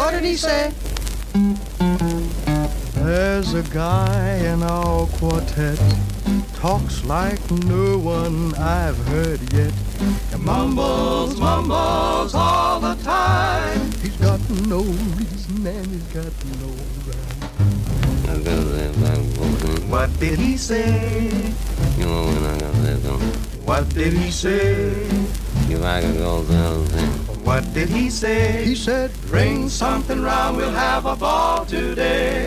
What 0.00 0.12
did 0.12 0.24
he 0.24 0.34
say? 0.34 0.72
There's 3.04 3.52
a 3.52 3.62
guy 3.64 4.36
in 4.36 4.62
our 4.62 5.06
quartet 5.18 5.78
talks 6.54 7.04
like 7.04 7.38
no 7.50 7.98
one 7.98 8.54
I've 8.54 8.96
heard 9.08 9.40
yet. 9.52 9.74
He 10.30 10.38
mumbles, 10.38 11.38
mumbles 11.38 12.34
all 12.34 12.80
the 12.80 12.94
time. 13.02 13.92
He's 14.00 14.16
got 14.16 14.40
no 14.72 14.80
reason 14.80 15.66
and 15.66 15.86
he's 15.88 16.08
got 16.14 16.32
no 16.62 16.68
rhyme. 17.06 17.50
What 19.90 20.18
did 20.18 20.38
he 20.38 20.56
say? 20.56 21.28
You 21.98 22.06
know 22.06 22.24
What 23.66 23.86
did 23.90 24.14
he 24.14 24.30
say? 24.30 25.10
What 27.50 27.74
did 27.74 27.88
he 27.88 28.10
say? 28.10 28.64
He 28.64 28.76
said, 28.76 29.10
bring 29.22 29.68
something 29.68 30.22
round, 30.22 30.56
we'll 30.56 30.70
have 30.70 31.04
a 31.04 31.16
ball 31.16 31.66
today. 31.66 32.46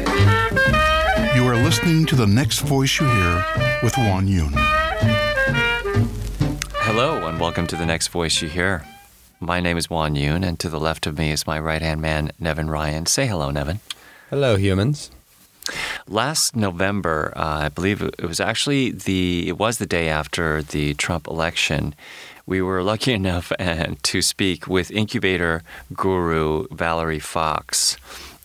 You 1.36 1.46
are 1.46 1.58
listening 1.58 2.06
to 2.06 2.16
the 2.16 2.26
next 2.26 2.60
voice 2.60 3.02
you 3.02 3.10
hear 3.10 3.46
with 3.84 3.98
Juan 3.98 4.30
Yun. 4.30 4.54
Hello, 6.86 7.28
and 7.28 7.38
welcome 7.38 7.68
to 7.68 7.76
the 7.76 7.86
next 7.86 8.08
voice 8.08 8.42
you 8.42 8.48
hear. 8.48 8.86
My 9.42 9.60
name 9.60 9.76
is 9.76 9.90
Juan 9.90 10.16
Yun, 10.16 10.42
and 10.42 10.58
to 10.62 10.70
the 10.70 10.80
left 10.80 11.06
of 11.06 11.18
me 11.18 11.32
is 11.32 11.46
my 11.46 11.60
right 11.60 11.82
hand 11.82 12.02
man, 12.02 12.32
Nevin 12.40 12.70
Ryan. 12.70 13.06
Say 13.06 13.28
hello, 13.28 13.52
Nevin. 13.52 13.82
Hello, 14.30 14.56
humans. 14.56 15.12
Last 16.08 16.56
November, 16.56 17.34
uh, 17.36 17.64
I 17.66 17.70
believe 17.70 18.02
it 18.02 18.22
was 18.22 18.40
actually 18.40 18.92
the 18.92 19.50
it 19.50 19.58
was 19.58 19.80
the 19.80 19.86
day 19.86 20.08
after 20.08 20.62
the 20.62 20.94
Trump 20.94 21.28
election. 21.28 21.94
We 22.46 22.62
were 22.62 22.84
lucky 22.84 23.14
enough 23.14 23.54
uh, 23.58 23.96
to 24.02 24.22
speak 24.22 24.68
with 24.68 24.92
incubator 24.92 25.64
guru 25.94 26.68
Valerie 26.72 27.20
Fox. 27.20 27.96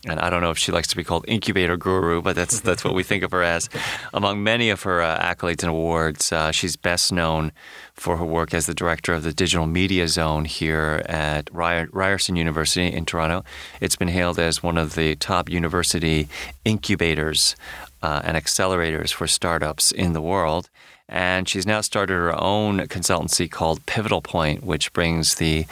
And 0.06 0.20
I 0.20 0.30
don't 0.30 0.40
know 0.40 0.52
if 0.52 0.58
she 0.58 0.70
likes 0.70 0.86
to 0.88 0.96
be 0.96 1.02
called 1.02 1.24
incubator 1.26 1.76
guru, 1.76 2.22
but 2.22 2.36
that's 2.36 2.60
that's 2.68 2.84
what 2.84 2.94
we 2.94 3.02
think 3.02 3.24
of 3.24 3.32
her 3.32 3.42
as. 3.42 3.68
Among 4.14 4.44
many 4.44 4.70
of 4.70 4.82
her 4.82 5.02
uh, 5.02 5.18
accolades 5.18 5.64
and 5.64 5.70
awards, 5.70 6.30
uh, 6.30 6.52
she's 6.52 6.76
best 6.76 7.12
known 7.12 7.50
for 7.94 8.16
her 8.18 8.24
work 8.24 8.54
as 8.54 8.66
the 8.66 8.74
director 8.74 9.12
of 9.12 9.24
the 9.24 9.32
digital 9.32 9.66
media 9.66 10.06
zone 10.06 10.44
here 10.44 11.02
at 11.06 11.50
Ryerson 11.52 12.36
University 12.36 12.92
in 12.92 13.04
Toronto. 13.04 13.44
It's 13.80 13.96
been 13.96 14.06
hailed 14.06 14.38
as 14.38 14.62
one 14.62 14.78
of 14.78 14.94
the 14.94 15.16
top 15.16 15.50
university 15.50 16.28
incubators 16.64 17.56
uh, 18.00 18.20
and 18.22 18.36
accelerators 18.36 19.12
for 19.12 19.26
startups 19.26 19.90
in 19.90 20.12
the 20.12 20.22
world. 20.22 20.70
And 21.08 21.48
she's 21.48 21.66
now 21.66 21.80
started 21.80 22.14
her 22.14 22.38
own 22.38 22.80
consultancy 22.80 23.50
called 23.50 23.84
Pivotal 23.86 24.20
Point, 24.20 24.62
which 24.62 24.92
brings 24.92 25.36
the 25.36 25.66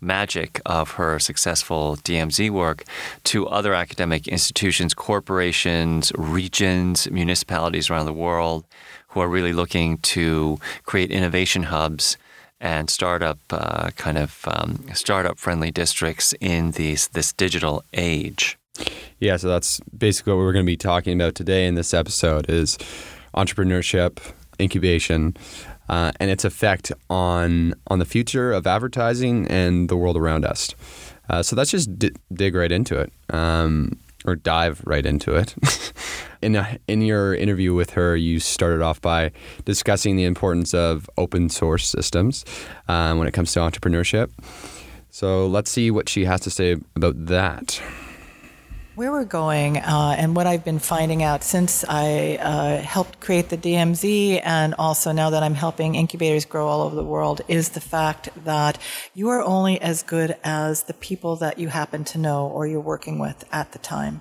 magic 0.00 0.60
of 0.64 0.92
her 0.92 1.18
successful 1.18 1.96
DMZ 1.96 2.50
work 2.50 2.84
to 3.24 3.46
other 3.48 3.74
academic 3.74 4.28
institutions, 4.28 4.94
corporations, 4.94 6.12
regions, 6.16 7.10
municipalities 7.10 7.90
around 7.90 8.06
the 8.06 8.12
world 8.12 8.64
who 9.08 9.20
are 9.20 9.28
really 9.28 9.52
looking 9.52 9.98
to 9.98 10.58
create 10.84 11.10
innovation 11.10 11.64
hubs 11.64 12.16
and 12.60 12.90
startup 12.90 13.38
uh, 13.50 13.90
kind 13.96 14.18
of 14.18 14.44
um, 14.48 14.84
startup 14.92 15.38
friendly 15.38 15.70
districts 15.70 16.34
in 16.40 16.72
these 16.72 17.08
this 17.08 17.32
digital 17.32 17.84
age. 17.92 18.58
Yeah, 19.18 19.36
so 19.36 19.48
that's 19.48 19.80
basically 19.96 20.32
what 20.32 20.40
we're 20.40 20.52
going 20.52 20.64
to 20.64 20.70
be 20.70 20.76
talking 20.76 21.20
about 21.20 21.34
today 21.34 21.66
in 21.66 21.74
this 21.74 21.92
episode 21.92 22.48
is 22.48 22.78
entrepreneurship, 23.34 24.18
incubation, 24.60 25.36
uh, 25.88 26.12
and 26.20 26.30
its 26.30 26.44
effect 26.44 26.92
on 27.08 27.74
on 27.88 27.98
the 27.98 28.04
future 28.04 28.52
of 28.52 28.66
advertising 28.66 29.46
and 29.48 29.88
the 29.88 29.96
world 29.96 30.16
around 30.16 30.44
us. 30.44 30.74
Uh, 31.30 31.42
so 31.42 31.54
let's 31.56 31.70
just 31.70 31.98
d- 31.98 32.12
dig 32.32 32.54
right 32.54 32.72
into 32.72 32.98
it, 32.98 33.12
um, 33.30 33.98
or 34.24 34.34
dive 34.34 34.80
right 34.84 35.04
into 35.04 35.34
it. 35.34 35.54
in 36.42 36.56
a, 36.56 36.78
in 36.88 37.02
your 37.02 37.34
interview 37.34 37.74
with 37.74 37.90
her, 37.90 38.16
you 38.16 38.40
started 38.40 38.80
off 38.80 39.00
by 39.00 39.30
discussing 39.64 40.16
the 40.16 40.24
importance 40.24 40.72
of 40.72 41.08
open 41.18 41.48
source 41.48 41.86
systems 41.86 42.44
uh, 42.88 43.14
when 43.14 43.28
it 43.28 43.32
comes 43.32 43.52
to 43.52 43.60
entrepreneurship. 43.60 44.30
So 45.10 45.46
let's 45.46 45.70
see 45.70 45.90
what 45.90 46.08
she 46.08 46.24
has 46.24 46.40
to 46.42 46.50
say 46.50 46.76
about 46.94 47.26
that. 47.26 47.80
Where 48.98 49.12
we're 49.12 49.26
going, 49.26 49.76
uh, 49.76 50.16
and 50.18 50.34
what 50.34 50.48
I've 50.48 50.64
been 50.64 50.80
finding 50.80 51.22
out 51.22 51.44
since 51.44 51.84
I 51.88 52.36
uh, 52.40 52.78
helped 52.78 53.20
create 53.20 53.48
the 53.48 53.56
DMZ, 53.56 54.40
and 54.42 54.74
also 54.76 55.12
now 55.12 55.30
that 55.30 55.44
I'm 55.44 55.54
helping 55.54 55.94
incubators 55.94 56.44
grow 56.44 56.66
all 56.66 56.80
over 56.80 56.96
the 56.96 57.04
world, 57.04 57.40
is 57.46 57.68
the 57.68 57.80
fact 57.80 58.28
that 58.44 58.76
you 59.14 59.28
are 59.28 59.40
only 59.40 59.80
as 59.80 60.02
good 60.02 60.36
as 60.42 60.82
the 60.82 60.94
people 60.94 61.36
that 61.36 61.60
you 61.60 61.68
happen 61.68 62.02
to 62.06 62.18
know 62.18 62.48
or 62.48 62.66
you're 62.66 62.80
working 62.80 63.20
with 63.20 63.44
at 63.52 63.70
the 63.70 63.78
time. 63.78 64.20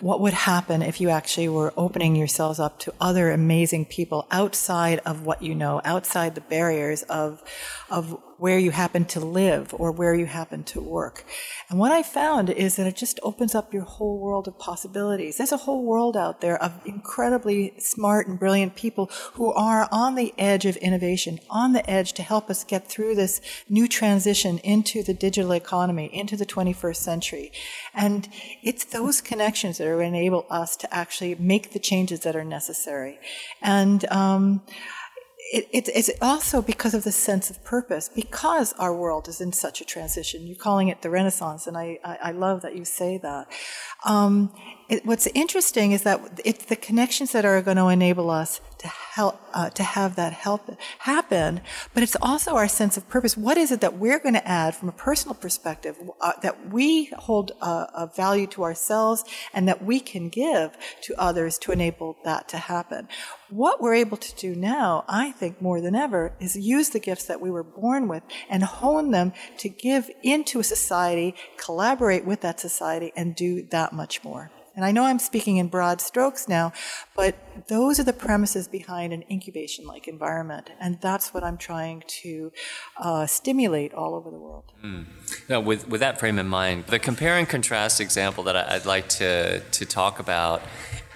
What 0.00 0.20
would 0.20 0.32
happen 0.32 0.82
if 0.82 1.00
you 1.00 1.10
actually 1.10 1.48
were 1.48 1.72
opening 1.76 2.16
yourselves 2.16 2.58
up 2.58 2.80
to 2.80 2.94
other 3.00 3.30
amazing 3.30 3.84
people 3.84 4.26
outside 4.32 4.98
of 5.06 5.24
what 5.24 5.40
you 5.40 5.54
know, 5.54 5.80
outside 5.84 6.34
the 6.34 6.40
barriers 6.40 7.04
of, 7.04 7.44
of 7.88 8.20
where 8.40 8.58
you 8.58 8.70
happen 8.70 9.04
to 9.04 9.20
live 9.20 9.74
or 9.74 9.92
where 9.92 10.14
you 10.14 10.24
happen 10.24 10.64
to 10.64 10.80
work. 10.80 11.24
And 11.68 11.78
what 11.78 11.92
I 11.92 12.02
found 12.02 12.48
is 12.48 12.76
that 12.76 12.86
it 12.86 12.96
just 12.96 13.20
opens 13.22 13.54
up 13.54 13.74
your 13.74 13.82
whole 13.82 14.18
world 14.18 14.48
of 14.48 14.58
possibilities. 14.58 15.36
There's 15.36 15.52
a 15.52 15.58
whole 15.58 15.84
world 15.84 16.16
out 16.16 16.40
there 16.40 16.60
of 16.60 16.72
incredibly 16.86 17.74
smart 17.78 18.26
and 18.26 18.38
brilliant 18.38 18.76
people 18.76 19.10
who 19.34 19.52
are 19.52 19.86
on 19.92 20.14
the 20.14 20.32
edge 20.38 20.64
of 20.64 20.76
innovation, 20.78 21.38
on 21.50 21.74
the 21.74 21.88
edge 21.88 22.14
to 22.14 22.22
help 22.22 22.48
us 22.48 22.64
get 22.64 22.88
through 22.88 23.14
this 23.14 23.42
new 23.68 23.86
transition 23.86 24.56
into 24.60 25.02
the 25.02 25.12
digital 25.12 25.52
economy, 25.52 26.08
into 26.10 26.34
the 26.34 26.46
21st 26.46 26.96
century. 26.96 27.52
And 27.92 28.26
it's 28.62 28.86
those 28.86 29.20
connections 29.20 29.76
that 29.76 29.86
are 29.86 30.00
enable 30.00 30.46
us 30.48 30.76
to 30.78 30.94
actually 30.94 31.34
make 31.34 31.72
the 31.72 31.78
changes 31.78 32.20
that 32.20 32.34
are 32.34 32.44
necessary. 32.44 33.18
And, 33.60 34.10
um, 34.10 34.62
it, 35.52 35.68
it, 35.72 35.88
it's 35.88 36.10
also 36.22 36.62
because 36.62 36.94
of 36.94 37.02
the 37.02 37.10
sense 37.10 37.50
of 37.50 37.62
purpose, 37.64 38.08
because 38.08 38.72
our 38.74 38.94
world 38.94 39.26
is 39.26 39.40
in 39.40 39.52
such 39.52 39.80
a 39.80 39.84
transition. 39.84 40.46
You're 40.46 40.56
calling 40.56 40.88
it 40.88 41.02
the 41.02 41.10
Renaissance, 41.10 41.66
and 41.66 41.76
I, 41.76 41.98
I, 42.04 42.18
I 42.24 42.30
love 42.30 42.62
that 42.62 42.76
you 42.76 42.84
say 42.84 43.18
that. 43.18 43.48
Um, 44.04 44.54
it, 44.88 45.04
what's 45.04 45.26
interesting 45.28 45.90
is 45.92 46.04
that 46.04 46.40
it's 46.44 46.66
the 46.66 46.76
connections 46.76 47.32
that 47.32 47.44
are 47.44 47.60
going 47.62 47.76
to 47.78 47.88
enable 47.88 48.30
us 48.30 48.60
to 48.78 48.88
help 48.88 49.40
uh, 49.52 49.70
to 49.70 49.82
have 49.82 50.16
that 50.16 50.32
help 50.32 50.70
happen 51.00 51.60
but 51.92 52.02
it's 52.02 52.16
also 52.22 52.56
our 52.56 52.66
sense 52.66 52.96
of 52.96 53.06
purpose 53.08 53.36
what 53.36 53.58
is 53.58 53.70
it 53.70 53.82
that 53.82 53.98
we're 53.98 54.18
going 54.18 54.34
to 54.34 54.48
add 54.48 54.74
from 54.74 54.88
a 54.88 54.92
personal 54.92 55.34
perspective 55.34 55.96
uh, 56.22 56.32
that 56.42 56.72
we 56.72 57.06
hold 57.18 57.52
uh, 57.60 57.86
a 57.94 58.06
value 58.06 58.46
to 58.46 58.62
ourselves 58.62 59.22
and 59.52 59.68
that 59.68 59.84
we 59.84 60.00
can 60.00 60.30
give 60.30 60.76
to 61.02 61.14
others 61.18 61.58
to 61.58 61.72
enable 61.72 62.16
that 62.24 62.48
to 62.48 62.56
happen 62.56 63.06
what 63.50 63.80
we're 63.80 63.94
able 63.94 64.16
to 64.16 64.34
do 64.36 64.54
now 64.54 65.04
i 65.08 65.30
think 65.32 65.60
more 65.60 65.80
than 65.80 65.94
ever 65.94 66.32
is 66.40 66.56
use 66.56 66.90
the 66.90 67.00
gifts 67.00 67.24
that 67.24 67.40
we 67.40 67.50
were 67.50 67.62
born 67.62 68.08
with 68.08 68.22
and 68.48 68.62
hone 68.62 69.10
them 69.10 69.32
to 69.58 69.68
give 69.68 70.10
into 70.22 70.60
a 70.60 70.64
society 70.64 71.34
collaborate 71.56 72.24
with 72.24 72.40
that 72.40 72.60
society 72.60 73.12
and 73.16 73.34
do 73.34 73.62
that 73.70 73.92
much 73.92 74.22
more 74.24 74.50
and 74.76 74.84
I 74.84 74.92
know 74.92 75.04
I'm 75.04 75.18
speaking 75.18 75.56
in 75.56 75.68
broad 75.68 76.00
strokes 76.00 76.48
now, 76.48 76.72
but 77.16 77.36
those 77.68 77.98
are 77.98 78.04
the 78.04 78.12
premises 78.12 78.68
behind 78.68 79.12
an 79.12 79.24
incubation 79.30 79.84
like 79.86 80.06
environment. 80.06 80.70
And 80.80 81.00
that's 81.00 81.34
what 81.34 81.42
I'm 81.42 81.56
trying 81.56 82.04
to 82.22 82.52
uh, 82.96 83.26
stimulate 83.26 83.92
all 83.92 84.14
over 84.14 84.30
the 84.30 84.38
world. 84.38 84.72
Mm. 84.84 85.06
Now, 85.48 85.60
with, 85.60 85.88
with 85.88 86.00
that 86.00 86.18
frame 86.18 86.38
in 86.38 86.48
mind, 86.48 86.86
the 86.86 86.98
compare 86.98 87.36
and 87.36 87.48
contrast 87.48 88.00
example 88.00 88.44
that 88.44 88.56
I'd 88.56 88.86
like 88.86 89.08
to, 89.10 89.60
to 89.60 89.84
talk 89.84 90.20
about 90.20 90.62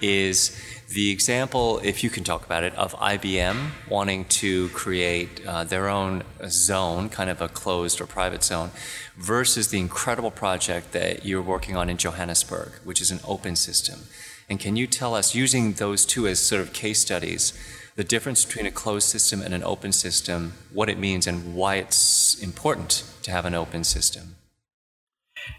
is 0.01 0.59
the 0.95 1.11
example, 1.11 1.81
if 1.83 2.05
you 2.05 2.09
can 2.09 2.23
talk 2.23 2.45
about 2.45 2.63
it, 2.63 2.73
of 2.75 2.93
IBM 2.93 3.57
wanting 3.89 4.23
to 4.41 4.69
create 4.69 5.45
uh, 5.45 5.65
their 5.65 5.89
own 5.89 6.23
zone, 6.47 7.09
kind 7.09 7.29
of 7.29 7.41
a 7.41 7.49
closed 7.49 7.99
or 7.99 8.07
private 8.07 8.45
zone, 8.45 8.71
versus 9.17 9.67
the 9.67 9.77
incredible 9.77 10.31
project 10.31 10.93
that 10.93 11.25
you're 11.25 11.41
working 11.41 11.75
on 11.75 11.89
in 11.89 11.97
Johannesburg, 11.97 12.79
which 12.85 13.01
is 13.01 13.11
an 13.11 13.19
open 13.27 13.57
system. 13.57 14.03
And 14.49 14.57
can 14.57 14.77
you 14.77 14.87
tell 14.87 15.13
us, 15.15 15.35
using 15.35 15.73
those 15.73 16.05
two 16.05 16.27
as 16.27 16.39
sort 16.39 16.61
of 16.61 16.71
case 16.71 17.01
studies, 17.01 17.51
the 17.97 18.05
difference 18.05 18.45
between 18.45 18.65
a 18.65 18.71
closed 18.71 19.09
system 19.09 19.41
and 19.41 19.53
an 19.53 19.63
open 19.65 19.91
system, 19.91 20.53
what 20.71 20.89
it 20.89 20.97
means, 20.97 21.27
and 21.27 21.55
why 21.55 21.75
it's 21.75 22.41
important 22.41 23.03
to 23.23 23.31
have 23.31 23.43
an 23.43 23.53
open 23.53 23.83
system? 23.83 24.37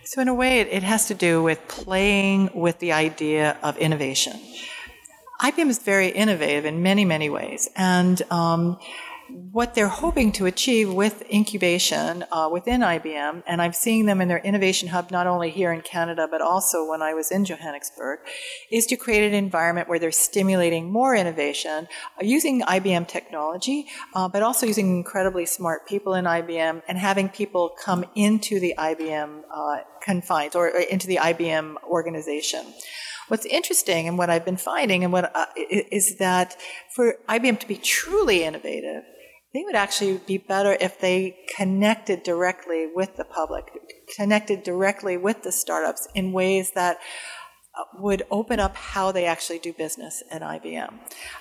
So, 0.04 0.22
in 0.22 0.28
a 0.28 0.34
way, 0.34 0.60
it, 0.60 0.82
has 0.82 1.08
to 1.08 1.14
do 1.14 1.42
with 1.42 1.60
playing 1.68 2.48
with 2.54 2.78
the 2.78 2.92
idea 2.92 3.58
of 3.62 3.76
innovation. 3.76 4.40
IBM 5.40 5.68
is 5.68 5.78
very 5.78 6.08
innovative 6.08 6.64
in 6.64 6.82
many, 6.82 7.04
many 7.04 7.28
ways. 7.28 7.68
And 7.76 8.20
um, 8.30 8.78
what 9.28 9.74
they're 9.74 9.88
hoping 9.88 10.30
to 10.32 10.46
achieve 10.46 10.92
with 10.92 11.22
incubation 11.30 12.24
uh, 12.30 12.48
within 12.50 12.80
IBM, 12.80 13.42
and 13.46 13.60
I'm 13.60 13.72
seeing 13.72 14.06
them 14.06 14.20
in 14.20 14.28
their 14.28 14.38
innovation 14.38 14.88
hub 14.88 15.10
not 15.10 15.26
only 15.26 15.50
here 15.50 15.72
in 15.72 15.80
Canada 15.80 16.28
but 16.30 16.40
also 16.40 16.88
when 16.88 17.02
I 17.02 17.12
was 17.14 17.30
in 17.30 17.44
Johannesburg, 17.44 18.20
is 18.70 18.86
to 18.86 18.96
create 18.96 19.26
an 19.26 19.34
environment 19.34 19.88
where 19.88 19.98
they're 19.98 20.12
stimulating 20.12 20.90
more 20.90 21.14
innovation 21.14 21.88
uh, 22.20 22.24
using 22.24 22.62
IBM 22.62 23.08
technology, 23.08 23.86
uh, 24.14 24.28
but 24.28 24.42
also 24.42 24.66
using 24.66 24.96
incredibly 24.96 25.44
smart 25.44 25.86
people 25.86 26.14
in 26.14 26.24
IBM 26.24 26.82
and 26.88 26.98
having 26.98 27.28
people 27.28 27.74
come 27.82 28.04
into 28.14 28.60
the 28.60 28.74
IBM 28.78 29.42
uh, 29.52 29.78
confines 30.00 30.54
or 30.54 30.68
into 30.68 31.06
the 31.06 31.16
IBM 31.16 31.74
organization. 31.84 32.64
What's 33.28 33.46
interesting 33.46 34.06
and 34.06 34.16
what 34.16 34.30
I've 34.30 34.44
been 34.44 34.56
finding 34.56 35.02
and 35.02 35.12
what 35.12 35.34
uh, 35.34 35.46
is 35.56 36.16
that 36.18 36.56
for 36.94 37.16
IBM 37.28 37.58
to 37.60 37.66
be 37.66 37.76
truly 37.76 38.44
innovative, 38.44 39.02
they 39.52 39.64
would 39.64 39.74
actually 39.74 40.18
be 40.26 40.38
better 40.38 40.76
if 40.80 41.00
they 41.00 41.36
connected 41.56 42.22
directly 42.22 42.88
with 42.94 43.16
the 43.16 43.24
public, 43.24 43.64
connected 44.14 44.62
directly 44.62 45.16
with 45.16 45.42
the 45.42 45.50
startups 45.52 46.06
in 46.14 46.32
ways 46.32 46.72
that 46.74 46.98
uh, 47.74 47.84
would 47.98 48.22
open 48.30 48.60
up 48.60 48.76
how 48.76 49.10
they 49.12 49.24
actually 49.24 49.58
do 49.58 49.72
business 49.72 50.22
at 50.30 50.42
IBM. 50.42 50.92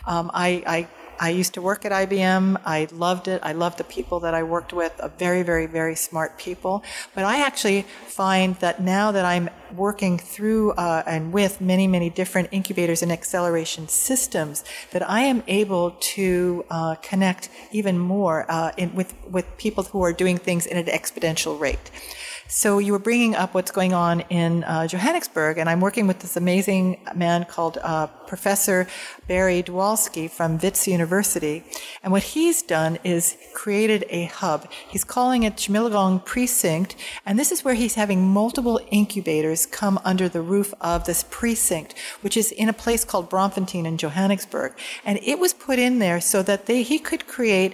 Um, 0.05 0.31
I, 0.33 0.63
I 0.65 0.87
I 1.19 1.29
used 1.29 1.53
to 1.55 1.61
work 1.61 1.85
at 1.85 1.91
IBM. 1.91 2.61
I 2.65 2.87
loved 2.91 3.27
it. 3.27 3.41
I 3.43 3.53
loved 3.53 3.77
the 3.77 3.83
people 3.83 4.19
that 4.21 4.33
I 4.33 4.43
worked 4.43 4.73
with, 4.73 4.99
very, 5.17 5.43
very, 5.43 5.65
very 5.65 5.95
smart 5.95 6.37
people. 6.37 6.83
But 7.13 7.23
I 7.23 7.41
actually 7.41 7.83
find 8.07 8.55
that 8.57 8.81
now 8.81 9.11
that 9.11 9.25
I'm 9.25 9.49
working 9.75 10.17
through 10.17 10.71
uh, 10.71 11.03
and 11.05 11.33
with 11.33 11.61
many, 11.61 11.87
many 11.87 12.09
different 12.09 12.49
incubators 12.51 13.01
and 13.01 13.11
acceleration 13.11 13.87
systems, 13.87 14.63
that 14.91 15.07
I 15.09 15.21
am 15.21 15.43
able 15.47 15.91
to 16.15 16.65
uh, 16.69 16.95
connect 16.95 17.49
even 17.71 17.97
more 17.99 18.45
uh, 18.49 18.71
in, 18.77 18.93
with, 18.95 19.13
with 19.29 19.45
people 19.57 19.83
who 19.83 20.03
are 20.03 20.13
doing 20.13 20.37
things 20.37 20.65
in 20.65 20.77
an 20.77 20.85
exponential 20.85 21.59
rate. 21.59 21.91
So 22.47 22.77
you 22.77 22.91
were 22.91 22.99
bringing 22.99 23.35
up 23.35 23.55
what's 23.55 23.71
going 23.71 23.95
on 23.95 24.19
in 24.29 24.63
uh, 24.65 24.85
Johannesburg, 24.85 25.57
and 25.57 25.67
I'm 25.67 25.81
working 25.81 26.05
with 26.05 26.19
this 26.19 26.37
amazing 26.37 26.99
man 27.15 27.45
called 27.45 27.79
uh, 27.81 28.05
Professor 28.05 28.87
Barry 29.27 29.63
Dwolatzky 29.63 30.29
from 30.29 30.59
Wits 30.59 30.87
University. 30.87 31.63
And 32.03 32.13
what 32.13 32.21
he's 32.21 32.61
done 32.61 32.99
is 33.03 33.35
created 33.55 34.05
a 34.09 34.25
hub. 34.25 34.71
He's 34.87 35.03
calling 35.03 35.41
it 35.41 35.55
Tshimologong 35.55 36.23
Precinct, 36.23 36.95
and 37.25 37.39
this 37.39 37.51
is 37.51 37.65
where 37.65 37.73
he's 37.73 37.95
having 37.95 38.21
multiple 38.21 38.79
incubators 38.91 39.65
come 39.65 39.99
under 40.05 40.29
the 40.29 40.41
roof 40.43 40.71
of 40.81 41.05
this 41.05 41.25
precinct, 41.31 41.95
which 42.21 42.37
is 42.37 42.51
in 42.51 42.69
a 42.69 42.73
place 42.73 43.03
called 43.03 43.27
Braamfontein 43.27 43.87
in 43.87 43.97
Johannesburg. 43.97 44.73
And 45.03 45.19
it 45.23 45.39
was 45.39 45.51
put 45.51 45.79
in 45.79 45.97
there 45.97 46.21
so 46.21 46.43
that 46.43 46.67
they, 46.67 46.83
he 46.83 46.99
could 46.99 47.25
create 47.25 47.73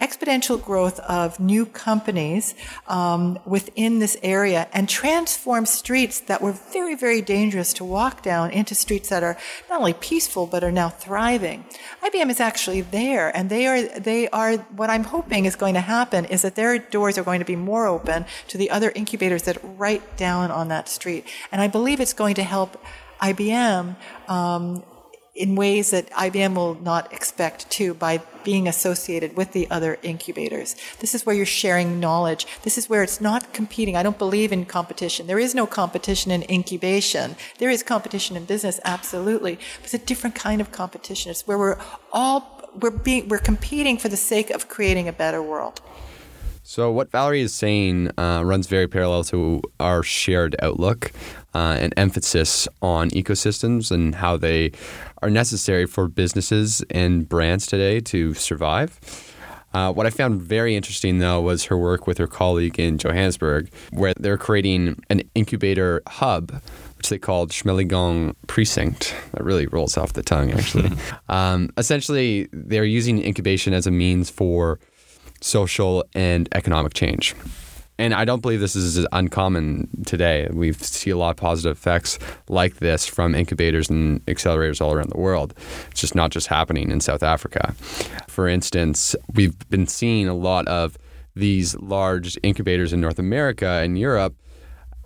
exponential 0.00 0.62
growth 0.62 0.98
of 1.00 1.38
new 1.38 1.66
companies 1.66 2.54
um, 2.88 3.38
within 3.44 3.98
this 3.98 4.16
area 4.22 4.68
and 4.72 4.88
transform 4.88 5.66
streets 5.66 6.20
that 6.20 6.40
were 6.40 6.52
very, 6.52 6.94
very 6.94 7.20
dangerous 7.20 7.72
to 7.74 7.84
walk 7.84 8.22
down 8.22 8.50
into 8.50 8.74
streets 8.74 9.08
that 9.10 9.22
are 9.22 9.36
not 9.68 9.80
only 9.80 9.92
peaceful 9.92 10.46
but 10.46 10.64
are 10.64 10.72
now 10.72 10.88
thriving. 10.88 11.64
IBM 12.02 12.30
is 12.30 12.40
actually 12.40 12.80
there, 12.80 13.34
and 13.36 13.50
they 13.50 13.66
are 13.66 13.82
they 13.82 14.28
are 14.28 14.56
what 14.80 14.90
I'm 14.90 15.04
hoping 15.04 15.44
is 15.44 15.56
going 15.56 15.74
to 15.74 15.80
happen 15.80 16.24
is 16.24 16.42
that 16.42 16.54
their 16.54 16.78
doors 16.78 17.18
are 17.18 17.24
going 17.24 17.40
to 17.40 17.44
be 17.44 17.56
more 17.56 17.86
open 17.86 18.24
to 18.48 18.58
the 18.58 18.70
other 18.70 18.92
incubators 18.94 19.42
that 19.44 19.62
are 19.62 19.68
right 19.68 20.02
down 20.16 20.50
on 20.50 20.68
that 20.68 20.88
street, 20.88 21.26
and 21.52 21.60
I 21.60 21.68
believe 21.68 22.00
it's 22.00 22.14
going 22.14 22.34
to 22.36 22.42
help 22.42 22.82
IBM 23.20 23.96
um, 24.28 24.82
in 25.34 25.54
ways 25.54 25.90
that 25.90 26.10
IBM 26.10 26.54
will 26.54 26.74
not 26.74 27.12
expect 27.12 27.70
to 27.70 27.94
by 27.94 28.20
being 28.42 28.66
associated 28.66 29.36
with 29.36 29.52
the 29.52 29.70
other 29.70 29.98
incubators. 30.02 30.74
This 30.98 31.14
is 31.14 31.24
where 31.24 31.34
you're 31.34 31.46
sharing 31.46 32.00
knowledge. 32.00 32.46
This 32.62 32.76
is 32.76 32.88
where 32.88 33.02
it's 33.02 33.20
not 33.20 33.52
competing. 33.52 33.96
I 33.96 34.02
don't 34.02 34.18
believe 34.18 34.50
in 34.50 34.64
competition. 34.64 35.26
There 35.26 35.38
is 35.38 35.54
no 35.54 35.66
competition 35.66 36.32
in 36.32 36.42
incubation. 36.50 37.36
There 37.58 37.70
is 37.70 37.82
competition 37.82 38.36
in 38.36 38.44
business, 38.44 38.80
absolutely. 38.84 39.56
But 39.76 39.84
it's 39.84 39.94
a 39.94 39.98
different 39.98 40.34
kind 40.34 40.60
of 40.60 40.72
competition. 40.72 41.30
It's 41.30 41.46
where 41.46 41.58
we're 41.58 41.78
all 42.12 42.60
we're 42.80 42.90
being 42.90 43.28
we're 43.28 43.38
competing 43.38 43.98
for 43.98 44.08
the 44.08 44.16
sake 44.16 44.50
of 44.50 44.68
creating 44.68 45.08
a 45.08 45.12
better 45.12 45.42
world. 45.42 45.80
So, 46.70 46.92
what 46.92 47.10
Valerie 47.10 47.40
is 47.40 47.52
saying 47.52 48.12
uh, 48.16 48.42
runs 48.44 48.68
very 48.68 48.86
parallel 48.86 49.24
to 49.24 49.60
our 49.80 50.04
shared 50.04 50.54
outlook 50.62 51.10
uh, 51.52 51.76
and 51.80 51.92
emphasis 51.96 52.68
on 52.80 53.10
ecosystems 53.10 53.90
and 53.90 54.14
how 54.14 54.36
they 54.36 54.70
are 55.20 55.30
necessary 55.30 55.86
for 55.86 56.06
businesses 56.06 56.80
and 56.88 57.28
brands 57.28 57.66
today 57.66 57.98
to 58.02 58.34
survive. 58.34 59.00
Uh, 59.74 59.92
what 59.92 60.06
I 60.06 60.10
found 60.10 60.42
very 60.42 60.76
interesting, 60.76 61.18
though, 61.18 61.40
was 61.40 61.64
her 61.64 61.76
work 61.76 62.06
with 62.06 62.18
her 62.18 62.28
colleague 62.28 62.78
in 62.78 62.98
Johannesburg, 62.98 63.68
where 63.90 64.14
they're 64.14 64.38
creating 64.38 65.02
an 65.10 65.22
incubator 65.34 66.02
hub, 66.06 66.52
which 66.96 67.08
they 67.08 67.18
called 67.18 67.50
Tshimologong 67.50 68.36
Precinct. 68.46 69.12
That 69.32 69.42
really 69.42 69.66
rolls 69.66 69.96
off 69.96 70.12
the 70.12 70.22
tongue, 70.22 70.52
actually. 70.52 70.92
um, 71.28 71.70
essentially, 71.76 72.48
they're 72.52 72.84
using 72.84 73.24
incubation 73.24 73.74
as 73.74 73.88
a 73.88 73.90
means 73.90 74.30
for 74.30 74.78
social 75.40 76.04
and 76.14 76.48
economic 76.52 76.94
change 76.94 77.34
and 78.00 78.14
I 78.14 78.24
don't 78.24 78.40
believe 78.40 78.60
this 78.60 78.74
is 78.74 79.06
uncommon 79.12 79.86
today. 80.06 80.48
We 80.50 80.72
see 80.72 81.10
a 81.10 81.18
lot 81.18 81.32
of 81.32 81.36
positive 81.36 81.76
effects 81.76 82.18
like 82.48 82.76
this 82.76 83.06
from 83.06 83.34
incubators 83.34 83.90
and 83.90 84.24
accelerators 84.24 84.80
all 84.80 84.94
around 84.94 85.10
the 85.10 85.18
world. 85.18 85.52
It's 85.90 86.00
just 86.00 86.14
not 86.14 86.30
just 86.30 86.46
happening 86.46 86.90
in 86.90 87.00
South 87.02 87.22
Africa. 87.22 87.74
For 88.26 88.48
instance, 88.48 89.14
we've 89.34 89.68
been 89.68 89.86
seeing 89.86 90.28
a 90.28 90.34
lot 90.34 90.66
of 90.66 90.96
these 91.36 91.76
large 91.76 92.38
incubators 92.42 92.94
in 92.94 93.02
North 93.02 93.18
America 93.18 93.68
and 93.68 93.98
Europe 93.98 94.34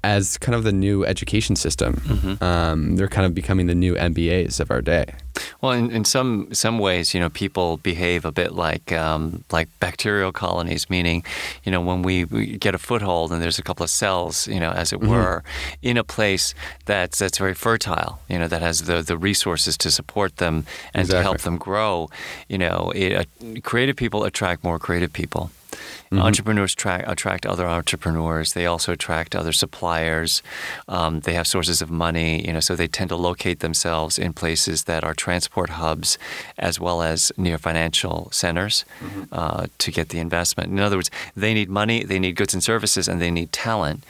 as 0.04 0.36
kind 0.36 0.54
of 0.54 0.64
the 0.64 0.72
new 0.72 1.04
education 1.06 1.56
system. 1.56 1.94
Mm-hmm. 1.94 2.44
Um, 2.44 2.96
they're 2.96 3.08
kind 3.08 3.26
of 3.26 3.34
becoming 3.34 3.66
the 3.66 3.74
new 3.74 3.94
MBAs 3.94 4.60
of 4.60 4.70
our 4.70 4.82
day. 4.82 5.14
Well, 5.60 5.72
in, 5.72 5.90
in 5.90 6.04
some 6.04 6.52
some 6.52 6.78
ways, 6.78 7.14
you 7.14 7.20
know, 7.20 7.30
people 7.30 7.78
behave 7.78 8.24
a 8.24 8.30
bit 8.30 8.52
like 8.52 8.92
um, 8.92 9.44
like 9.50 9.68
bacterial 9.80 10.30
colonies, 10.30 10.90
meaning, 10.90 11.24
you 11.64 11.72
know, 11.72 11.80
when 11.80 12.02
we, 12.02 12.24
we, 12.26 12.58
get 12.58 12.74
a 12.74 12.78
foothold 12.78 13.32
and 13.32 13.42
there's 13.42 13.58
a 13.58 13.62
couple 13.62 13.82
of 13.82 13.90
cells, 13.90 14.46
you 14.46 14.60
know, 14.60 14.70
as 14.70 14.92
it 14.92 15.00
mm-hmm. 15.00 15.10
were, 15.10 15.42
in 15.82 15.96
a 15.96 16.04
place 16.04 16.54
that's 16.84 17.18
that's 17.18 17.38
very 17.38 17.54
fertile, 17.54 18.20
you 18.28 18.38
know, 18.38 18.46
that 18.46 18.62
has 18.62 18.82
the 18.82 19.02
the 19.02 19.16
resources 19.16 19.76
to 19.78 19.90
support 19.90 20.36
them 20.36 20.66
and 20.92 21.06
exactly. 21.06 21.18
to 21.18 21.22
help 21.22 21.40
them 21.40 21.56
grow. 21.56 22.10
You 22.48 22.58
know, 22.58 22.92
it, 22.94 23.12
uh, 23.14 23.24
creative 23.62 23.96
people 23.96 24.24
attract 24.24 24.62
more 24.62 24.78
creative 24.78 25.12
people. 25.12 25.50
Mm-hmm. 25.74 26.20
Entrepreneurs 26.20 26.74
tra- 26.74 27.04
attract 27.06 27.46
other 27.46 27.66
entrepreneurs. 27.66 28.52
They 28.52 28.66
also 28.66 28.92
attract 28.92 29.34
other 29.34 29.52
suppliers. 29.52 30.42
Um, 30.88 31.20
they 31.20 31.34
have 31.34 31.46
sources 31.46 31.82
of 31.82 31.90
money, 31.90 32.46
you 32.46 32.52
know, 32.52 32.60
so 32.60 32.76
they 32.76 32.88
tend 32.88 33.08
to 33.10 33.16
locate 33.16 33.60
themselves 33.60 34.18
in 34.18 34.32
places 34.32 34.84
that 34.84 35.04
are 35.04 35.14
transport 35.14 35.70
hubs 35.70 36.18
as 36.58 36.78
well 36.78 37.02
as 37.02 37.32
near 37.36 37.58
financial 37.58 38.28
centers 38.32 38.84
mm-hmm. 39.00 39.24
uh, 39.32 39.66
to 39.78 39.90
get 39.90 40.10
the 40.10 40.18
investment. 40.18 40.70
In 40.70 40.80
other 40.80 40.96
words, 40.96 41.10
they 41.36 41.54
need 41.54 41.68
money, 41.68 42.04
they 42.04 42.18
need 42.18 42.36
goods 42.36 42.54
and 42.54 42.62
services, 42.62 43.08
and 43.08 43.20
they 43.20 43.30
need 43.30 43.52
talent. 43.52 44.04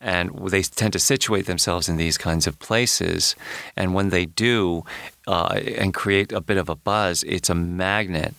And 0.00 0.30
they 0.48 0.62
tend 0.62 0.92
to 0.94 0.98
situate 0.98 1.46
themselves 1.46 1.88
in 1.88 1.96
these 1.96 2.18
kinds 2.18 2.46
of 2.46 2.58
places. 2.58 3.36
And 3.76 3.94
when 3.94 4.10
they 4.10 4.26
do, 4.26 4.84
uh, 5.26 5.58
and 5.78 5.94
create 5.94 6.32
a 6.32 6.40
bit 6.40 6.56
of 6.56 6.68
a 6.68 6.74
buzz, 6.74 7.22
it's 7.24 7.48
a 7.48 7.54
magnet 7.54 8.34